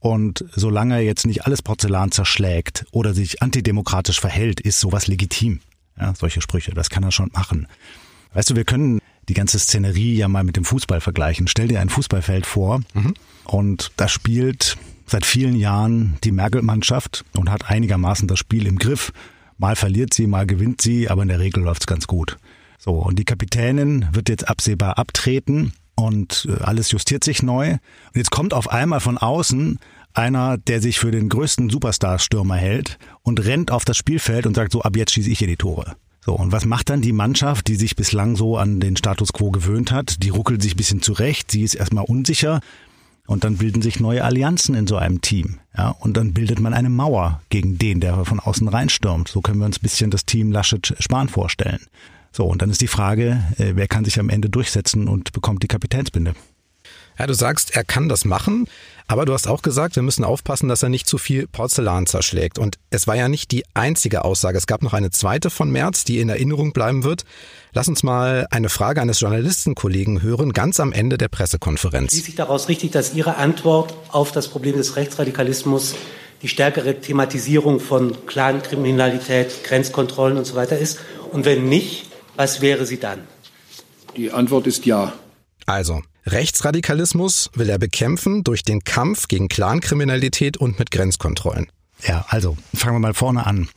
Und 0.00 0.44
solange 0.54 0.94
er 0.94 1.02
jetzt 1.02 1.26
nicht 1.26 1.44
alles 1.46 1.62
Porzellan 1.62 2.12
zerschlägt 2.12 2.86
oder 2.92 3.14
sich 3.14 3.42
antidemokratisch 3.42 4.20
verhält, 4.20 4.60
ist 4.60 4.80
sowas 4.80 5.06
legitim. 5.06 5.60
Ja, 5.98 6.14
solche 6.14 6.40
Sprüche, 6.40 6.72
das 6.72 6.90
kann 6.90 7.02
er 7.02 7.10
schon 7.10 7.30
machen. 7.32 7.66
Weißt 8.32 8.50
du, 8.50 8.56
wir 8.56 8.64
können 8.64 9.00
die 9.28 9.34
ganze 9.34 9.58
Szenerie 9.58 10.16
ja 10.16 10.28
mal 10.28 10.44
mit 10.44 10.56
dem 10.56 10.64
Fußball 10.64 11.00
vergleichen. 11.00 11.48
Stell 11.48 11.68
dir 11.68 11.80
ein 11.80 11.88
Fußballfeld 11.88 12.46
vor 12.46 12.80
mhm. 12.94 13.14
und 13.44 13.92
da 13.96 14.08
spielt 14.08 14.76
seit 15.06 15.24
vielen 15.24 15.56
Jahren 15.56 16.18
die 16.24 16.32
Merkel-Mannschaft 16.32 17.24
und 17.34 17.50
hat 17.50 17.70
einigermaßen 17.70 18.28
das 18.28 18.38
Spiel 18.38 18.66
im 18.66 18.78
Griff. 18.78 19.12
Mal 19.56 19.76
verliert 19.76 20.14
sie, 20.14 20.26
mal 20.26 20.46
gewinnt 20.46 20.80
sie, 20.80 21.08
aber 21.08 21.22
in 21.22 21.28
der 21.28 21.40
Regel 21.40 21.62
läuft's 21.62 21.86
ganz 21.86 22.06
gut. 22.06 22.36
So, 22.78 22.92
und 22.92 23.18
die 23.18 23.24
Kapitänin 23.24 24.08
wird 24.12 24.28
jetzt 24.28 24.48
absehbar 24.48 24.98
abtreten 24.98 25.72
und 25.96 26.46
äh, 26.48 26.62
alles 26.62 26.90
justiert 26.92 27.24
sich 27.24 27.42
neu. 27.42 27.72
Und 27.72 27.80
jetzt 28.14 28.30
kommt 28.30 28.54
auf 28.54 28.70
einmal 28.70 29.00
von 29.00 29.18
außen 29.18 29.78
einer, 30.14 30.58
der 30.58 30.80
sich 30.80 30.98
für 30.98 31.10
den 31.10 31.28
größten 31.28 31.70
Superstar-Stürmer 31.70 32.56
hält 32.56 32.98
und 33.22 33.44
rennt 33.44 33.70
auf 33.70 33.84
das 33.84 33.96
Spielfeld 33.96 34.46
und 34.46 34.54
sagt 34.54 34.72
so, 34.72 34.82
ab 34.82 34.96
jetzt 34.96 35.12
schieße 35.12 35.30
ich 35.30 35.38
hier 35.38 35.48
die 35.48 35.56
Tore. 35.56 35.96
So, 36.28 36.34
und 36.34 36.52
was 36.52 36.66
macht 36.66 36.90
dann 36.90 37.00
die 37.00 37.14
Mannschaft, 37.14 37.68
die 37.68 37.76
sich 37.76 37.96
bislang 37.96 38.36
so 38.36 38.58
an 38.58 38.80
den 38.80 38.98
Status 38.98 39.32
quo 39.32 39.50
gewöhnt 39.50 39.90
hat? 39.90 40.22
Die 40.22 40.28
ruckelt 40.28 40.60
sich 40.60 40.74
ein 40.74 40.76
bisschen 40.76 41.00
zurecht, 41.00 41.50
sie 41.50 41.62
ist 41.62 41.72
erstmal 41.72 42.04
unsicher 42.04 42.60
und 43.26 43.44
dann 43.44 43.56
bilden 43.56 43.80
sich 43.80 43.98
neue 43.98 44.22
Allianzen 44.22 44.74
in 44.74 44.86
so 44.86 44.96
einem 44.96 45.22
Team. 45.22 45.60
Ja, 45.74 45.88
und 45.88 46.18
dann 46.18 46.34
bildet 46.34 46.60
man 46.60 46.74
eine 46.74 46.90
Mauer 46.90 47.40
gegen 47.48 47.78
den, 47.78 48.00
der 48.00 48.26
von 48.26 48.40
außen 48.40 48.68
reinstürmt. 48.68 49.28
So 49.28 49.40
können 49.40 49.60
wir 49.60 49.64
uns 49.64 49.78
ein 49.78 49.82
bisschen 49.82 50.10
das 50.10 50.26
Team 50.26 50.52
Laschet-Spahn 50.52 51.30
vorstellen. 51.30 51.80
So, 52.30 52.44
und 52.44 52.60
dann 52.60 52.68
ist 52.68 52.82
die 52.82 52.88
Frage, 52.88 53.42
äh, 53.56 53.72
wer 53.76 53.88
kann 53.88 54.04
sich 54.04 54.20
am 54.20 54.28
Ende 54.28 54.50
durchsetzen 54.50 55.08
und 55.08 55.32
bekommt 55.32 55.62
die 55.62 55.68
Kapitänsbinde? 55.68 56.34
Ja, 57.18 57.26
du 57.26 57.34
sagst, 57.34 57.74
er 57.74 57.84
kann 57.84 58.08
das 58.08 58.24
machen, 58.24 58.68
aber 59.08 59.24
du 59.24 59.32
hast 59.32 59.48
auch 59.48 59.62
gesagt, 59.62 59.96
wir 59.96 60.02
müssen 60.02 60.22
aufpassen, 60.22 60.68
dass 60.68 60.82
er 60.82 60.90
nicht 60.90 61.08
zu 61.08 61.16
viel 61.16 61.46
Porzellan 61.48 62.06
zerschlägt. 62.06 62.58
Und 62.58 62.76
es 62.90 63.06
war 63.06 63.16
ja 63.16 63.28
nicht 63.28 63.50
die 63.50 63.64
einzige 63.72 64.24
Aussage. 64.24 64.58
Es 64.58 64.66
gab 64.66 64.82
noch 64.82 64.92
eine 64.92 65.10
zweite 65.10 65.48
von 65.48 65.70
März, 65.70 66.04
die 66.04 66.20
in 66.20 66.28
Erinnerung 66.28 66.72
bleiben 66.72 67.04
wird. 67.04 67.24
Lass 67.72 67.88
uns 67.88 68.02
mal 68.02 68.46
eine 68.50 68.68
Frage 68.68 69.00
eines 69.00 69.20
Journalistenkollegen 69.20 70.22
hören, 70.22 70.52
ganz 70.52 70.78
am 70.78 70.92
Ende 70.92 71.16
der 71.16 71.28
Pressekonferenz. 71.28 72.12
Sieht 72.12 72.26
sich 72.26 72.34
daraus 72.34 72.68
richtig, 72.68 72.92
dass 72.92 73.14
Ihre 73.14 73.36
Antwort 73.36 73.94
auf 74.10 74.30
das 74.30 74.48
Problem 74.48 74.76
des 74.76 74.96
Rechtsradikalismus 74.96 75.94
die 76.42 76.48
stärkere 76.48 77.00
Thematisierung 77.00 77.80
von 77.80 78.26
Clankriminalität, 78.26 79.64
Grenzkontrollen 79.64 80.36
und 80.36 80.44
so 80.44 80.54
weiter 80.54 80.78
ist? 80.78 81.00
Und 81.32 81.46
wenn 81.46 81.68
nicht, 81.68 82.06
was 82.36 82.60
wäre 82.60 82.84
sie 82.86 83.00
dann? 83.00 83.20
Die 84.16 84.30
Antwort 84.32 84.66
ist 84.66 84.86
ja. 84.86 85.14
Also, 85.68 86.02
Rechtsradikalismus 86.24 87.50
will 87.52 87.68
er 87.68 87.78
bekämpfen 87.78 88.42
durch 88.42 88.62
den 88.62 88.84
Kampf 88.84 89.28
gegen 89.28 89.48
Clankriminalität 89.48 90.56
und 90.56 90.78
mit 90.78 90.90
Grenzkontrollen. 90.90 91.66
Ja, 92.06 92.24
also 92.28 92.56
fangen 92.74 92.94
wir 92.94 93.00
mal 93.00 93.12
vorne 93.12 93.46
an. 93.46 93.68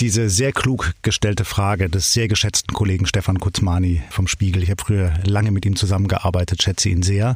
Diese 0.00 0.30
sehr 0.30 0.52
klug 0.52 0.92
gestellte 1.02 1.44
Frage 1.44 1.90
des 1.90 2.14
sehr 2.14 2.28
geschätzten 2.28 2.72
Kollegen 2.72 3.04
Stefan 3.04 3.40
Kutzmani 3.40 4.02
vom 4.08 4.26
Spiegel, 4.26 4.62
ich 4.62 4.70
habe 4.70 4.82
früher 4.82 5.12
lange 5.24 5.50
mit 5.50 5.66
ihm 5.66 5.76
zusammengearbeitet, 5.76 6.62
schätze 6.62 6.88
ihn 6.88 7.02
sehr, 7.02 7.34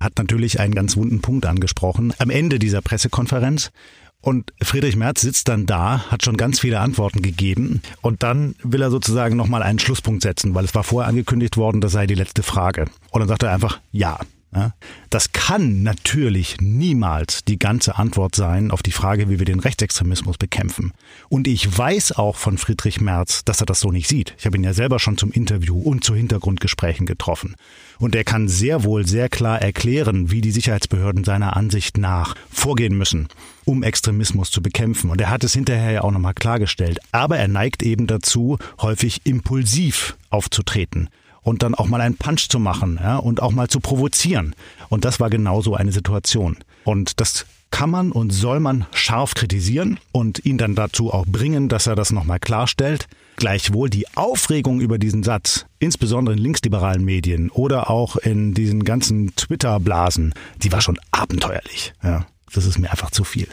hat 0.00 0.16
natürlich 0.16 0.58
einen 0.58 0.74
ganz 0.74 0.96
wunden 0.96 1.20
Punkt 1.20 1.44
angesprochen. 1.44 2.14
Am 2.16 2.30
Ende 2.30 2.58
dieser 2.58 2.80
Pressekonferenz 2.80 3.70
und 4.26 4.52
Friedrich 4.60 4.96
Merz 4.96 5.20
sitzt 5.20 5.46
dann 5.46 5.66
da, 5.66 6.10
hat 6.10 6.24
schon 6.24 6.36
ganz 6.36 6.58
viele 6.58 6.80
Antworten 6.80 7.22
gegeben 7.22 7.80
und 8.02 8.24
dann 8.24 8.56
will 8.60 8.82
er 8.82 8.90
sozusagen 8.90 9.36
nochmal 9.36 9.62
einen 9.62 9.78
Schlusspunkt 9.78 10.22
setzen, 10.22 10.52
weil 10.52 10.64
es 10.64 10.74
war 10.74 10.82
vorher 10.82 11.08
angekündigt 11.08 11.56
worden, 11.56 11.80
das 11.80 11.92
sei 11.92 12.08
die 12.08 12.16
letzte 12.16 12.42
Frage. 12.42 12.86
Und 13.12 13.20
dann 13.20 13.28
sagt 13.28 13.44
er 13.44 13.52
einfach 13.52 13.78
ja. 13.92 14.18
Das 15.10 15.32
kann 15.32 15.82
natürlich 15.82 16.56
niemals 16.60 17.44
die 17.44 17.58
ganze 17.58 17.96
Antwort 17.96 18.34
sein 18.34 18.70
auf 18.70 18.82
die 18.82 18.92
Frage, 18.92 19.28
wie 19.28 19.38
wir 19.38 19.44
den 19.44 19.60
Rechtsextremismus 19.60 20.38
bekämpfen. 20.38 20.92
Und 21.28 21.46
ich 21.46 21.76
weiß 21.76 22.12
auch 22.12 22.36
von 22.36 22.56
Friedrich 22.56 23.00
Merz, 23.00 23.44
dass 23.44 23.60
er 23.60 23.66
das 23.66 23.80
so 23.80 23.90
nicht 23.90 24.08
sieht. 24.08 24.34
Ich 24.38 24.46
habe 24.46 24.56
ihn 24.56 24.64
ja 24.64 24.72
selber 24.72 24.98
schon 24.98 25.18
zum 25.18 25.30
Interview 25.30 25.78
und 25.78 26.04
zu 26.04 26.14
Hintergrundgesprächen 26.14 27.06
getroffen. 27.06 27.56
Und 27.98 28.14
er 28.14 28.24
kann 28.24 28.48
sehr 28.48 28.84
wohl 28.84 29.06
sehr 29.06 29.28
klar 29.28 29.60
erklären, 29.60 30.30
wie 30.30 30.40
die 30.40 30.52
Sicherheitsbehörden 30.52 31.24
seiner 31.24 31.56
Ansicht 31.56 31.98
nach 31.98 32.34
vorgehen 32.50 32.96
müssen, 32.96 33.28
um 33.64 33.82
Extremismus 33.82 34.50
zu 34.50 34.62
bekämpfen. 34.62 35.10
Und 35.10 35.20
er 35.20 35.30
hat 35.30 35.44
es 35.44 35.52
hinterher 35.52 35.90
ja 35.90 36.00
auch 36.02 36.12
nochmal 36.12 36.34
klargestellt. 36.34 36.98
Aber 37.12 37.36
er 37.36 37.48
neigt 37.48 37.82
eben 37.82 38.06
dazu, 38.06 38.58
häufig 38.80 39.20
impulsiv 39.24 40.16
aufzutreten 40.30 41.10
und 41.46 41.62
dann 41.62 41.76
auch 41.76 41.86
mal 41.86 42.00
einen 42.00 42.16
Punch 42.16 42.48
zu 42.48 42.58
machen 42.58 42.98
ja, 43.00 43.18
und 43.18 43.40
auch 43.40 43.52
mal 43.52 43.68
zu 43.68 43.78
provozieren. 43.78 44.56
Und 44.88 45.04
das 45.04 45.20
war 45.20 45.30
genau 45.30 45.62
so 45.62 45.76
eine 45.76 45.92
Situation. 45.92 46.56
Und 46.82 47.20
das 47.20 47.46
kann 47.70 47.88
man 47.88 48.10
und 48.10 48.30
soll 48.32 48.58
man 48.58 48.84
scharf 48.92 49.34
kritisieren 49.34 50.00
und 50.10 50.44
ihn 50.44 50.58
dann 50.58 50.74
dazu 50.74 51.12
auch 51.12 51.24
bringen, 51.24 51.68
dass 51.68 51.86
er 51.86 51.94
das 51.94 52.10
nochmal 52.10 52.40
klarstellt. 52.40 53.06
Gleichwohl 53.36 53.88
die 53.88 54.08
Aufregung 54.16 54.80
über 54.80 54.98
diesen 54.98 55.22
Satz, 55.22 55.66
insbesondere 55.78 56.34
in 56.34 56.42
linksliberalen 56.42 57.04
Medien 57.04 57.50
oder 57.50 57.90
auch 57.90 58.16
in 58.16 58.52
diesen 58.52 58.82
ganzen 58.82 59.36
Twitter-Blasen, 59.36 60.34
die 60.64 60.72
war 60.72 60.80
schon 60.80 60.98
abenteuerlich. 61.12 61.92
Ja, 62.02 62.26
das 62.52 62.66
ist 62.66 62.78
mir 62.78 62.90
einfach 62.90 63.12
zu 63.12 63.22
viel. 63.22 63.46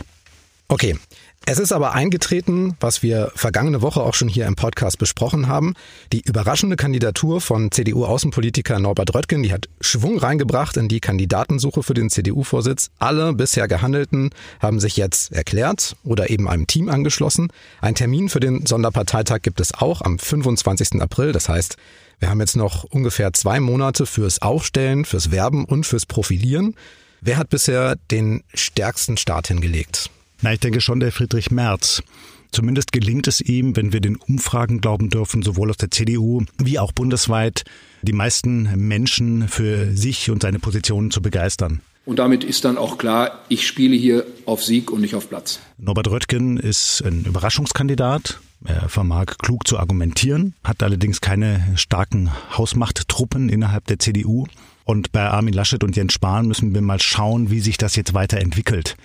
Okay, 0.67 0.97
es 1.45 1.59
ist 1.59 1.73
aber 1.73 1.91
eingetreten, 1.91 2.77
was 2.79 3.03
wir 3.03 3.31
vergangene 3.35 3.81
Woche 3.81 4.01
auch 4.01 4.13
schon 4.13 4.29
hier 4.29 4.47
im 4.47 4.55
Podcast 4.55 4.97
besprochen 4.97 5.47
haben. 5.47 5.73
Die 6.13 6.21
überraschende 6.21 6.77
Kandidatur 6.77 7.41
von 7.41 7.69
CDU-Außenpolitiker 7.69 8.79
Norbert 8.79 9.13
Röttgen, 9.13 9.43
die 9.43 9.51
hat 9.51 9.67
Schwung 9.81 10.17
reingebracht 10.17 10.77
in 10.77 10.87
die 10.87 11.01
Kandidatensuche 11.01 11.83
für 11.83 11.93
den 11.93 12.09
CDU-Vorsitz. 12.09 12.91
Alle 12.97 13.33
bisher 13.33 13.67
Gehandelten 13.67 14.29
haben 14.61 14.79
sich 14.79 14.95
jetzt 14.95 15.33
erklärt 15.33 15.97
oder 16.05 16.29
eben 16.29 16.47
einem 16.47 16.65
Team 16.65 16.87
angeschlossen. 16.87 17.49
Ein 17.81 17.95
Termin 17.95 18.29
für 18.29 18.39
den 18.39 18.65
Sonderparteitag 18.65 19.41
gibt 19.41 19.59
es 19.59 19.73
auch 19.73 20.01
am 20.01 20.19
25. 20.19 21.01
April. 21.01 21.33
Das 21.33 21.49
heißt, 21.49 21.75
wir 22.19 22.29
haben 22.29 22.39
jetzt 22.39 22.55
noch 22.55 22.85
ungefähr 22.85 23.33
zwei 23.33 23.59
Monate 23.59 24.05
fürs 24.05 24.41
Aufstellen, 24.41 25.03
fürs 25.03 25.29
Werben 25.29 25.65
und 25.65 25.85
fürs 25.85 26.05
Profilieren. 26.05 26.75
Wer 27.19 27.35
hat 27.35 27.49
bisher 27.49 27.97
den 28.11 28.43
stärksten 28.53 29.17
Start 29.17 29.49
hingelegt? 29.49 30.09
Na, 30.43 30.51
ich 30.51 30.59
denke 30.59 30.81
schon 30.81 30.99
der 30.99 31.13
Friedrich 31.13 31.51
Merz. 31.51 32.03
Zumindest 32.51 32.91
gelingt 32.91 33.27
es 33.27 33.39
ihm, 33.39 33.77
wenn 33.77 33.93
wir 33.93 34.01
den 34.01 34.17
Umfragen 34.17 34.81
glauben 34.81 35.09
dürfen, 35.09 35.41
sowohl 35.41 35.69
aus 35.69 35.77
der 35.77 35.89
CDU 35.89 36.43
wie 36.57 36.79
auch 36.79 36.91
bundesweit, 36.91 37.63
die 38.01 38.11
meisten 38.11 38.69
Menschen 38.75 39.47
für 39.47 39.95
sich 39.95 40.29
und 40.29 40.41
seine 40.41 40.59
Positionen 40.59 41.11
zu 41.11 41.21
begeistern. 41.21 41.79
Und 42.05 42.19
damit 42.19 42.43
ist 42.43 42.65
dann 42.65 42.77
auch 42.77 42.97
klar, 42.97 43.39
ich 43.47 43.65
spiele 43.65 43.95
hier 43.95 44.25
auf 44.45 44.61
Sieg 44.61 44.91
und 44.91 44.99
nicht 44.99 45.15
auf 45.15 45.29
Platz. 45.29 45.61
Norbert 45.77 46.09
Röttgen 46.09 46.57
ist 46.57 47.01
ein 47.05 47.23
Überraschungskandidat. 47.23 48.41
Er 48.65 48.89
vermag 48.89 49.37
klug 49.41 49.65
zu 49.65 49.79
argumentieren, 49.79 50.55
hat 50.61 50.83
allerdings 50.83 51.21
keine 51.21 51.65
starken 51.75 52.29
Hausmachttruppen 52.57 53.47
innerhalb 53.47 53.87
der 53.87 53.99
CDU. 53.99 54.47
Und 54.83 55.13
bei 55.13 55.21
Armin 55.21 55.53
Laschet 55.53 55.85
und 55.85 55.95
Jens 55.95 56.11
Spahn 56.11 56.47
müssen 56.47 56.73
wir 56.73 56.81
mal 56.81 56.99
schauen, 56.99 57.49
wie 57.49 57.61
sich 57.61 57.77
das 57.77 57.95
jetzt 57.95 58.13
weiterentwickelt. 58.13 58.97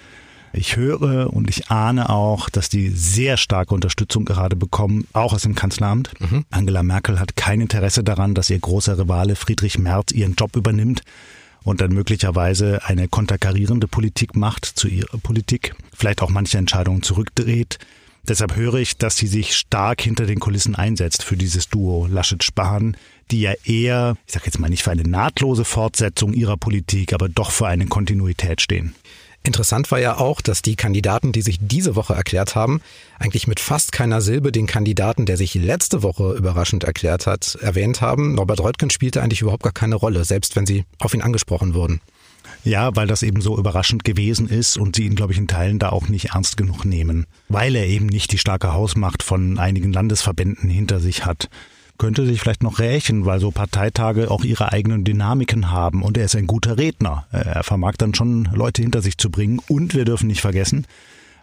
Ich 0.59 0.75
höre 0.75 1.33
und 1.33 1.49
ich 1.49 1.71
ahne 1.71 2.11
auch, 2.11 2.51
dass 2.51 2.69
die 2.69 2.89
sehr 2.89 3.37
starke 3.37 3.73
Unterstützung 3.73 4.25
gerade 4.25 4.57
bekommen, 4.57 5.07
auch 5.13 5.33
aus 5.33 5.43
dem 5.43 5.55
Kanzleramt. 5.55 6.11
Mhm. 6.19 6.47
Angela 6.51 6.83
Merkel 6.83 7.21
hat 7.21 7.37
kein 7.37 7.61
Interesse 7.61 8.03
daran, 8.03 8.35
dass 8.35 8.51
ihr 8.51 8.59
großer 8.59 8.99
Rivale 8.99 9.37
Friedrich 9.37 9.79
Merz 9.79 10.11
ihren 10.11 10.35
Job 10.35 10.57
übernimmt 10.57 11.03
und 11.63 11.81
dann 11.81 11.93
möglicherweise 11.93 12.81
eine 12.85 13.07
konterkarierende 13.07 13.87
Politik 13.87 14.35
macht 14.35 14.65
zu 14.65 14.89
ihrer 14.89 15.19
Politik, 15.19 15.77
vielleicht 15.95 16.23
auch 16.23 16.31
manche 16.31 16.59
Entscheidungen 16.59 17.05
zurückdreht. 17.05 17.79
Deshalb 18.27 18.57
höre 18.57 18.75
ich, 18.75 18.97
dass 18.99 19.17
sie 19.17 19.29
sich 19.29 19.55
stark 19.57 20.01
hinter 20.01 20.27
den 20.27 20.41
Kulissen 20.41 20.75
einsetzt 20.75 21.23
für 21.23 21.37
dieses 21.37 21.69
Duo 21.69 22.09
Laschet-Spahn, 22.11 22.97
die 23.31 23.43
ja 23.43 23.53
eher, 23.65 24.17
ich 24.27 24.33
sage 24.33 24.47
jetzt 24.47 24.59
mal 24.59 24.69
nicht 24.69 24.83
für 24.83 24.91
eine 24.91 25.05
nahtlose 25.05 25.65
Fortsetzung 25.65 26.35
ihrer 26.35 26.57
Politik, 26.57 27.13
aber 27.13 27.29
doch 27.29 27.53
für 27.53 27.69
eine 27.69 27.87
Kontinuität 27.87 28.61
stehen. 28.61 28.97
Interessant 29.45 29.91
war 29.91 29.99
ja 29.99 30.19
auch, 30.19 30.41
dass 30.41 30.63
die 30.63 30.77
Kandidaten, 30.77 31.33
die 31.33 31.43
sich 31.43 31.59
diese 31.61 31.97
Woche 31.97 32.15
erklärt 32.15 32.55
haben, 32.55 32.81
eigentlich 33.19 33.47
mit 33.47 33.61
fast 33.61 33.93
keiner 33.93 34.21
Silbe 34.21 34.53
den 34.53 34.67
Kandidaten, 34.67 35.27
der 35.27 35.37
sich 35.37 35.55
letzte 35.55 36.03
Woche 36.03 36.35
überraschend 36.35 36.85
erklärt 36.85 37.27
hat, 37.27 37.57
erwähnt 37.61 38.01
haben. 38.01 38.35
Norbert 38.35 38.61
Reutgen 38.61 38.91
spielte 38.91 39.23
eigentlich 39.23 39.41
überhaupt 39.41 39.63
gar 39.63 39.73
keine 39.73 39.95
Rolle, 39.95 40.25
selbst 40.25 40.57
wenn 40.57 40.67
sie 40.67 40.85
auf 40.99 41.15
ihn 41.15 41.23
angesprochen 41.23 41.75
wurden. 41.75 42.01
Ja, 42.65 42.95
weil 42.97 43.07
das 43.07 43.23
eben 43.23 43.41
so 43.41 43.57
überraschend 43.57 44.05
gewesen 44.05 44.49
ist 44.49 44.77
und 44.77 44.97
sie 44.97 45.05
ihn, 45.05 45.15
glaube 45.15 45.33
ich, 45.33 45.39
in 45.39 45.49
Teilen 45.49 45.79
da 45.79 45.91
auch 45.91 46.09
nicht 46.09 46.31
ernst 46.35 46.57
genug 46.57 46.85
nehmen, 46.85 47.27
weil 47.49 47.77
er 47.77 47.87
eben 47.87 48.07
nicht 48.07 48.33
die 48.33 48.39
starke 48.39 48.73
Hausmacht 48.73 49.23
von 49.23 49.59
einigen 49.59 49.93
Landesverbänden 49.93 50.69
hinter 50.69 51.01
sich 51.01 51.25
hat 51.25 51.49
könnte 51.99 52.25
sich 52.25 52.41
vielleicht 52.41 52.63
noch 52.63 52.79
rächen, 52.79 53.27
weil 53.27 53.41
so 53.41 53.51
Parteitage 53.51 54.31
auch 54.31 54.45
ihre 54.45 54.73
eigenen 54.73 55.05
Dynamiken 55.05 55.71
haben 55.71 56.03
und 56.03 56.17
er 56.17 56.25
ist 56.25 56.37
ein 56.37 56.47
guter 56.47 56.79
Redner. 56.79 57.27
Er 57.31 57.65
vermag 57.65 57.97
dann 57.99 58.15
schon 58.15 58.49
Leute 58.55 58.83
hinter 58.83 59.03
sich 59.03 59.19
zu 59.19 59.31
bringen 59.31 59.61
und 59.69 59.95
wir 59.95 60.05
dürfen 60.05 60.29
nicht 60.29 60.41
vergessen, 60.41 60.87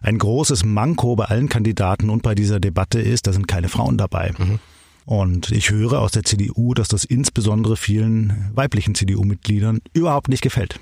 ein 0.01 0.17
großes 0.17 0.63
Manko 0.63 1.15
bei 1.15 1.25
allen 1.25 1.49
Kandidaten 1.49 2.09
und 2.09 2.23
bei 2.23 2.35
dieser 2.35 2.59
Debatte 2.59 3.01
ist, 3.01 3.27
da 3.27 3.33
sind 3.33 3.47
keine 3.47 3.69
Frauen 3.69 3.97
dabei. 3.97 4.33
Mhm. 4.37 4.59
Und 5.05 5.51
ich 5.51 5.69
höre 5.69 5.99
aus 5.99 6.11
der 6.11 6.23
CDU, 6.23 6.73
dass 6.73 6.87
das 6.87 7.05
insbesondere 7.05 7.77
vielen 7.77 8.51
weiblichen 8.53 8.95
CDU-Mitgliedern 8.95 9.81
überhaupt 9.93 10.29
nicht 10.29 10.41
gefällt. 10.41 10.79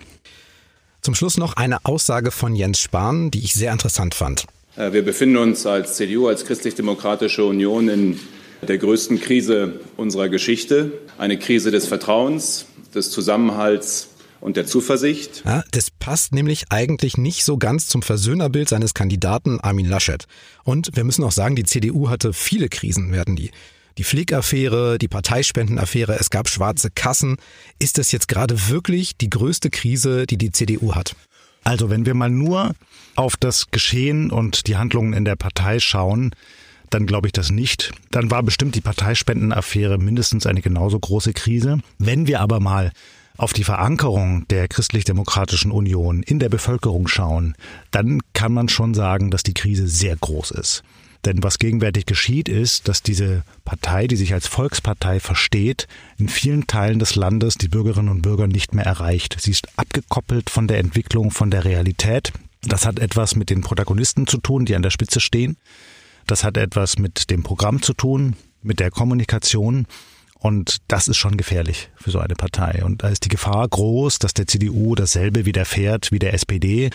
Zum 1.02 1.16
Schluss 1.16 1.38
noch 1.38 1.58
eine 1.58 1.84
Aussage 1.86 2.32
von 2.32 2.56
Jens 2.56 2.80
Spahn, 2.80 3.32
die 3.32 3.44
ich 3.44 3.54
sehr 3.54 3.74
interessant 3.74 4.14
fand. 4.14 4.46
Äh, 4.78 4.94
wir 4.94 5.04
befinden 5.04 5.38
uns 5.38 5.66
als 5.66 5.96
CDU, 5.96 6.28
als 6.28 6.46
Christlich-Demokratische 6.46 7.44
Union 7.44 7.90
in 7.90 8.20
der 8.64 8.78
größten 8.78 9.20
Krise 9.20 9.80
unserer 9.98 10.30
Geschichte. 10.30 10.92
Eine 11.18 11.38
Krise 11.38 11.72
des 11.72 11.88
Vertrauens, 11.88 12.66
des 12.94 13.12
Zusammenhalts 13.12 14.10
und 14.42 14.58
der 14.58 14.66
Zuversicht. 14.66 15.44
Ja, 15.46 15.64
das 15.72 15.90
passt 15.90 16.34
nämlich 16.34 16.66
eigentlich 16.70 17.18
nicht 17.18 17.46
so 17.46 17.58
ganz 17.58 17.88
zum 17.88 18.02
Versöhnerbild 18.02 18.68
seines 18.68 18.94
Kandidaten 18.94 19.60
Armin 19.62 19.88
Laschet. 19.88 20.26
Und 20.64 20.96
wir 20.96 21.04
müssen 21.04 21.24
auch 21.24 21.32
sagen, 21.32 21.56
die 21.56 21.64
CDU 21.64 22.10
hatte 22.10 22.34
viele 22.34 22.68
Krisen, 22.70 23.12
werden 23.12 23.36
die. 23.36 23.52
Die 23.98 24.04
Flick-Affäre, 24.04 24.98
die 24.98 25.08
Parteispendenaffäre, 25.08 26.18
es 26.20 26.30
gab 26.30 26.50
schwarze 26.50 26.90
Kassen. 26.90 27.38
Ist 27.80 27.98
das 27.98 28.12
jetzt 28.12 28.28
gerade 28.28 28.70
wirklich 28.70 29.18
die 29.18 29.30
größte 29.30 29.70
Krise, 29.70 30.26
die 30.26 30.38
die 30.38 30.52
CDU 30.52 30.96
hat? 30.96 31.16
Also 31.64 31.90
wenn 31.90 32.06
wir 32.06 32.14
mal 32.14 32.30
nur 32.30 32.74
auf 33.16 33.38
das 33.38 33.72
Geschehen 33.72 34.32
und 34.32 34.68
die 34.68 34.76
Handlungen 34.76 35.14
in 35.14 35.26
der 35.26 35.36
Partei 35.36 35.80
schauen, 35.80 36.32
dann 36.94 37.06
glaube 37.06 37.28
ich 37.28 37.34
das 37.34 37.52
nicht. 37.52 37.92
Dann 38.12 38.32
war 38.32 38.44
bestimmt 38.44 38.76
die 38.76 38.82
Parteispendenaffäre 38.82 39.98
mindestens 39.98 40.46
eine 40.46 40.62
genauso 40.62 41.00
große 41.00 41.34
Krise. 41.34 41.80
Wenn 41.98 42.28
wir 42.28 42.40
aber 42.40 42.60
mal 42.60 42.92
auf 43.38 43.54
die 43.54 43.64
Verankerung 43.64 44.48
der 44.50 44.68
christlich-demokratischen 44.68 45.72
Union 45.72 46.22
in 46.22 46.40
der 46.40 46.50
Bevölkerung 46.50 47.08
schauen, 47.08 47.56
dann 47.92 48.22
kann 48.34 48.54
man 48.54 48.70
schon 48.70 48.94
sagen, 48.94 49.32
dass 49.32 49.44
die 49.44 49.56
Krise 49.56 49.88
sehr 49.88 50.16
groß 50.16 50.52
ist. 50.52 50.84
Denn 51.26 51.42
was 51.42 51.58
gegenwärtig 51.58 52.06
geschieht, 52.06 52.50
ist, 52.50 52.88
dass 52.90 53.02
diese 53.02 53.44
Partei, 53.64 54.08
die 54.08 54.18
sich 54.18 54.34
als 54.34 54.48
Volkspartei 54.48 55.22
versteht, 55.22 55.88
in 56.18 56.28
vielen 56.28 56.68
Teilen 56.68 57.00
des 57.00 57.16
Landes 57.16 57.56
die 57.56 57.70
Bürgerinnen 57.70 58.10
und 58.10 58.22
Bürger 58.22 58.48
nicht 58.48 58.74
mehr 58.74 58.86
erreicht. 58.86 59.38
Sie 59.40 59.52
ist 59.52 59.68
abgekoppelt 59.78 60.50
von 60.50 60.68
der 60.68 60.80
Entwicklung, 60.80 61.32
von 61.32 61.50
der 61.50 61.64
Realität. 61.64 62.34
Das 62.62 62.86
hat 62.86 63.00
etwas 63.00 63.36
mit 63.36 63.50
den 63.50 63.62
Protagonisten 63.62 64.28
zu 64.28 64.38
tun, 64.38 64.66
die 64.66 64.76
an 64.76 64.84
der 64.84 64.90
Spitze 64.90 65.22
stehen. 65.22 65.58
Das 66.28 66.44
hat 66.44 66.58
etwas 66.58 66.98
mit 66.98 67.30
dem 67.30 67.44
Programm 67.44 67.82
zu 67.82 67.94
tun, 67.94 68.36
mit 68.62 68.80
der 68.80 68.92
Kommunikation. 68.92 69.86
Und 70.40 70.78
das 70.90 71.08
ist 71.08 71.18
schon 71.18 71.38
gefährlich 71.38 71.90
für 71.96 72.12
so 72.12 72.20
eine 72.20 72.36
Partei. 72.36 72.84
Und 72.84 73.04
da 73.04 73.10
ist 73.10 73.24
die 73.24 73.30
Gefahr 73.30 73.68
groß, 73.68 74.20
dass 74.20 74.34
der 74.34 74.48
CDU 74.48 74.96
dasselbe 74.96 75.46
widerfährt 75.46 76.12
wie 76.12 76.20
der 76.20 76.34
SPD, 76.34 76.90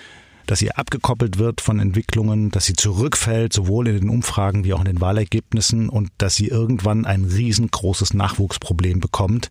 dass 0.48 0.58
sie 0.58 0.72
abgekoppelt 0.72 1.38
wird 1.38 1.60
von 1.60 1.78
Entwicklungen, 1.78 2.50
dass 2.50 2.64
sie 2.64 2.72
zurückfällt, 2.72 3.52
sowohl 3.52 3.88
in 3.88 4.00
den 4.00 4.08
Umfragen 4.08 4.64
wie 4.64 4.72
auch 4.72 4.80
in 4.80 4.86
den 4.86 5.00
Wahlergebnissen 5.00 5.88
und 5.88 6.10
dass 6.18 6.36
sie 6.36 6.48
irgendwann 6.48 7.04
ein 7.04 7.24
riesengroßes 7.24 8.14
Nachwuchsproblem 8.14 9.00
bekommt, 9.00 9.50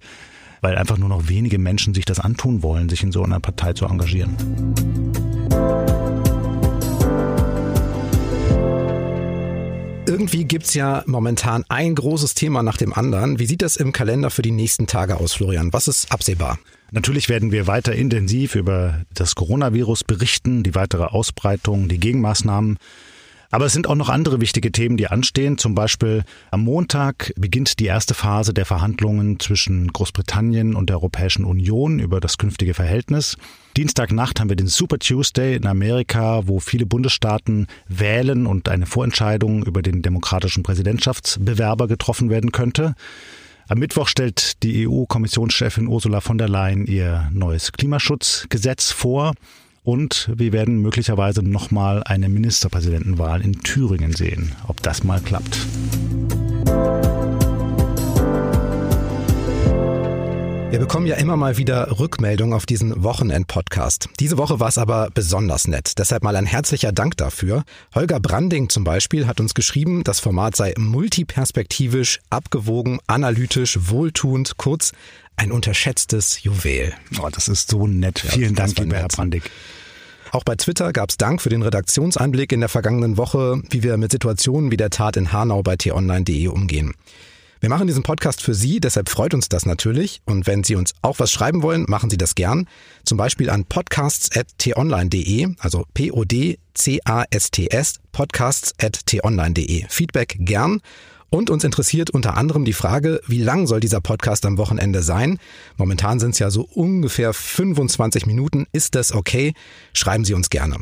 weil 0.61 0.75
einfach 0.75 0.97
nur 0.97 1.09
noch 1.09 1.29
wenige 1.29 1.59
Menschen 1.59 1.93
sich 1.93 2.05
das 2.05 2.19
antun 2.19 2.63
wollen, 2.63 2.89
sich 2.89 3.03
in 3.03 3.11
so 3.11 3.23
einer 3.23 3.39
Partei 3.39 3.73
zu 3.73 3.85
engagieren. 3.85 5.36
Irgendwie 10.07 10.45
gibt's 10.45 10.73
ja 10.73 11.03
momentan 11.05 11.65
ein 11.67 11.93
großes 11.93 12.33
Thema 12.33 12.63
nach 12.63 12.77
dem 12.77 12.93
anderen. 12.93 13.39
Wie 13.39 13.45
sieht 13.45 13.61
das 13.61 13.75
im 13.75 13.91
Kalender 13.91 14.29
für 14.29 14.41
die 14.41 14.51
nächsten 14.51 14.87
Tage 14.87 15.17
aus, 15.17 15.33
Florian? 15.33 15.73
Was 15.73 15.89
ist 15.89 16.13
absehbar? 16.13 16.59
Natürlich 16.91 17.27
werden 17.27 17.51
wir 17.51 17.67
weiter 17.67 17.93
intensiv 17.93 18.55
über 18.55 19.01
das 19.13 19.35
Coronavirus 19.35 20.05
berichten, 20.05 20.63
die 20.63 20.75
weitere 20.75 21.03
Ausbreitung, 21.03 21.89
die 21.89 21.99
Gegenmaßnahmen. 21.99 22.77
Aber 23.49 23.65
es 23.65 23.73
sind 23.73 23.87
auch 23.87 23.95
noch 23.95 24.09
andere 24.09 24.41
wichtige 24.41 24.71
Themen, 24.71 24.97
die 24.97 25.07
anstehen. 25.07 25.57
Zum 25.57 25.73
Beispiel 25.73 26.23
am 26.51 26.63
Montag 26.63 27.33
beginnt 27.37 27.79
die 27.79 27.85
erste 27.85 28.13
Phase 28.13 28.53
der 28.53 28.65
Verhandlungen 28.65 29.39
zwischen 29.39 29.91
Großbritannien 29.93 30.75
und 30.75 30.89
der 30.89 30.97
Europäischen 30.97 31.45
Union 31.45 31.99
über 31.99 32.19
das 32.19 32.37
künftige 32.37 32.73
Verhältnis. 32.73 33.37
Dienstagnacht 33.77 34.39
haben 34.39 34.49
wir 34.49 34.55
den 34.55 34.67
Super 34.67 34.99
Tuesday 34.99 35.55
in 35.55 35.65
Amerika, 35.65 36.47
wo 36.47 36.59
viele 36.59 36.85
Bundesstaaten 36.85 37.67
wählen 37.87 38.47
und 38.47 38.69
eine 38.69 38.85
Vorentscheidung 38.85 39.63
über 39.63 39.81
den 39.81 40.01
demokratischen 40.01 40.63
Präsidentschaftsbewerber 40.63 41.87
getroffen 41.87 42.29
werden 42.29 42.51
könnte. 42.51 42.95
Am 43.69 43.79
Mittwoch 43.79 44.07
stellt 44.07 44.63
die 44.63 44.87
EU-Kommissionschefin 44.87 45.87
Ursula 45.87 46.21
von 46.21 46.37
der 46.37 46.47
Leyen 46.47 46.85
ihr 46.85 47.29
neues 47.33 47.73
Klimaschutzgesetz 47.73 48.91
vor. 48.91 49.33
Und 49.87 50.29
wir 50.35 50.51
werden 50.51 50.81
möglicherweise 50.81 51.41
nochmal 51.41 52.03
eine 52.03 52.27
Ministerpräsidentenwahl 52.27 53.39
in 53.39 53.63
Thüringen 53.63 54.11
sehen, 54.11 54.53
ob 54.67 54.83
das 54.83 55.05
mal 55.05 55.21
klappt. 55.21 55.65
Wir 60.69 60.79
bekommen 60.79 61.07
ja 61.07 61.15
immer 61.15 61.37
mal 61.37 61.55
wieder 61.55 61.97
Rückmeldungen 62.01 62.53
auf 62.53 62.65
diesen 62.65 63.01
Wochenend-Podcast. 63.01 64.09
Diese 64.19 64.37
Woche 64.37 64.59
war 64.59 64.67
es 64.67 64.77
aber 64.77 65.07
besonders 65.13 65.69
nett. 65.69 65.93
Deshalb 65.97 66.21
mal 66.21 66.35
ein 66.35 66.45
herzlicher 66.45 66.91
Dank 66.91 67.15
dafür. 67.15 67.63
Holger 67.95 68.19
Branding 68.19 68.67
zum 68.67 68.83
Beispiel 68.83 69.25
hat 69.25 69.39
uns 69.39 69.53
geschrieben, 69.53 70.03
das 70.03 70.19
Format 70.19 70.57
sei 70.57 70.73
multiperspektivisch, 70.77 72.19
abgewogen, 72.29 72.99
analytisch, 73.07 73.79
wohltuend, 73.83 74.57
kurz 74.57 74.91
ein 75.37 75.53
unterschätztes 75.53 76.43
Juwel. 76.43 76.93
Oh, 77.21 77.29
das 77.31 77.47
ist 77.47 77.69
so 77.69 77.87
nett. 77.87 78.23
Ja, 78.25 78.31
Vielen 78.31 78.55
Dank, 78.55 78.77
lieber 78.77 78.97
Herr 78.97 79.07
Brandig. 79.07 79.43
Auch 80.31 80.43
bei 80.43 80.55
Twitter 80.55 80.93
gab 80.93 81.09
es 81.09 81.17
Dank 81.17 81.41
für 81.41 81.49
den 81.49 81.61
Redaktionseinblick 81.61 82.51
in 82.51 82.59
der 82.59 82.69
vergangenen 82.69 83.17
Woche, 83.17 83.61
wie 83.69 83.83
wir 83.83 83.97
mit 83.97 84.11
Situationen 84.11 84.71
wie 84.71 84.77
der 84.77 84.89
Tat 84.89 85.17
in 85.17 85.31
Hanau 85.31 85.63
bei 85.63 85.75
t-online.de 85.75 86.47
umgehen. 86.47 86.93
Wir 87.59 87.69
machen 87.69 87.87
diesen 87.87 88.03
Podcast 88.03 88.43
für 88.43 88.53
Sie, 88.53 88.79
deshalb 88.79 89.09
freut 89.09 89.33
uns 89.33 89.49
das 89.49 89.65
natürlich. 89.65 90.21
Und 90.25 90.45
wenn 90.45 90.63
Sie 90.63 90.75
uns 90.75 90.93
auch 91.01 91.17
was 91.19 91.31
schreiben 91.31 91.63
wollen, 91.63 91.85
machen 91.87 92.11
Sie 92.11 92.17
das 92.17 92.35
gern. 92.35 92.67
Zum 93.03 93.17
Beispiel 93.17 93.49
an 93.49 93.65
podcasts.tonline.de, 93.65 95.55
also 95.59 95.85
P-O-D-C-A-S-T-S, 95.93 96.59
podcasts.tonline.de. 98.11 99.85
Feedback 99.89 100.35
gern. 100.39 100.81
Und 101.29 101.49
uns 101.49 101.63
interessiert 101.63 102.09
unter 102.09 102.37
anderem 102.37 102.63
die 102.63 102.73
Frage, 102.73 103.21
wie 103.27 103.41
lang 103.41 103.67
soll 103.67 103.79
dieser 103.79 104.01
Podcast 104.01 104.45
am 104.45 104.57
Wochenende 104.57 105.03
sein? 105.03 105.39
Momentan 105.75 106.19
sind 106.19 106.31
es 106.31 106.39
ja 106.39 106.49
so 106.49 106.61
ungefähr 106.73 107.33
25 107.33 108.25
Minuten. 108.25 108.65
Ist 108.71 108.95
das 108.95 109.13
okay? 109.13 109.53
Schreiben 109.93 110.23
Sie 110.23 110.33
uns 110.33 110.49
gerne. 110.49 110.77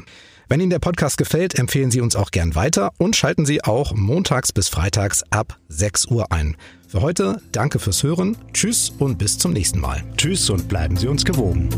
Wenn 0.47 0.59
Ihnen 0.59 0.69
der 0.69 0.79
Podcast 0.79 1.17
gefällt, 1.17 1.57
empfehlen 1.57 1.89
Sie 1.89 2.01
uns 2.01 2.15
auch 2.15 2.29
gern 2.29 2.53
weiter 2.53 2.91
und 2.99 3.15
schalten 3.15 3.47
Sie 3.47 3.63
auch 3.63 3.95
montags 3.95 4.51
bis 4.51 4.69
freitags 4.69 5.23
ab 5.31 5.57
6 5.69 6.05
Uhr 6.05 6.31
ein. 6.31 6.55
Für 6.87 7.01
heute 7.01 7.41
danke 7.51 7.79
fürs 7.79 8.03
Hören, 8.03 8.37
tschüss 8.53 8.91
und 8.99 9.17
bis 9.17 9.39
zum 9.39 9.53
nächsten 9.53 9.79
Mal. 9.79 10.03
Tschüss 10.17 10.51
und 10.51 10.67
bleiben 10.67 10.97
Sie 10.97 11.07
uns 11.07 11.25
gewogen. 11.25 11.69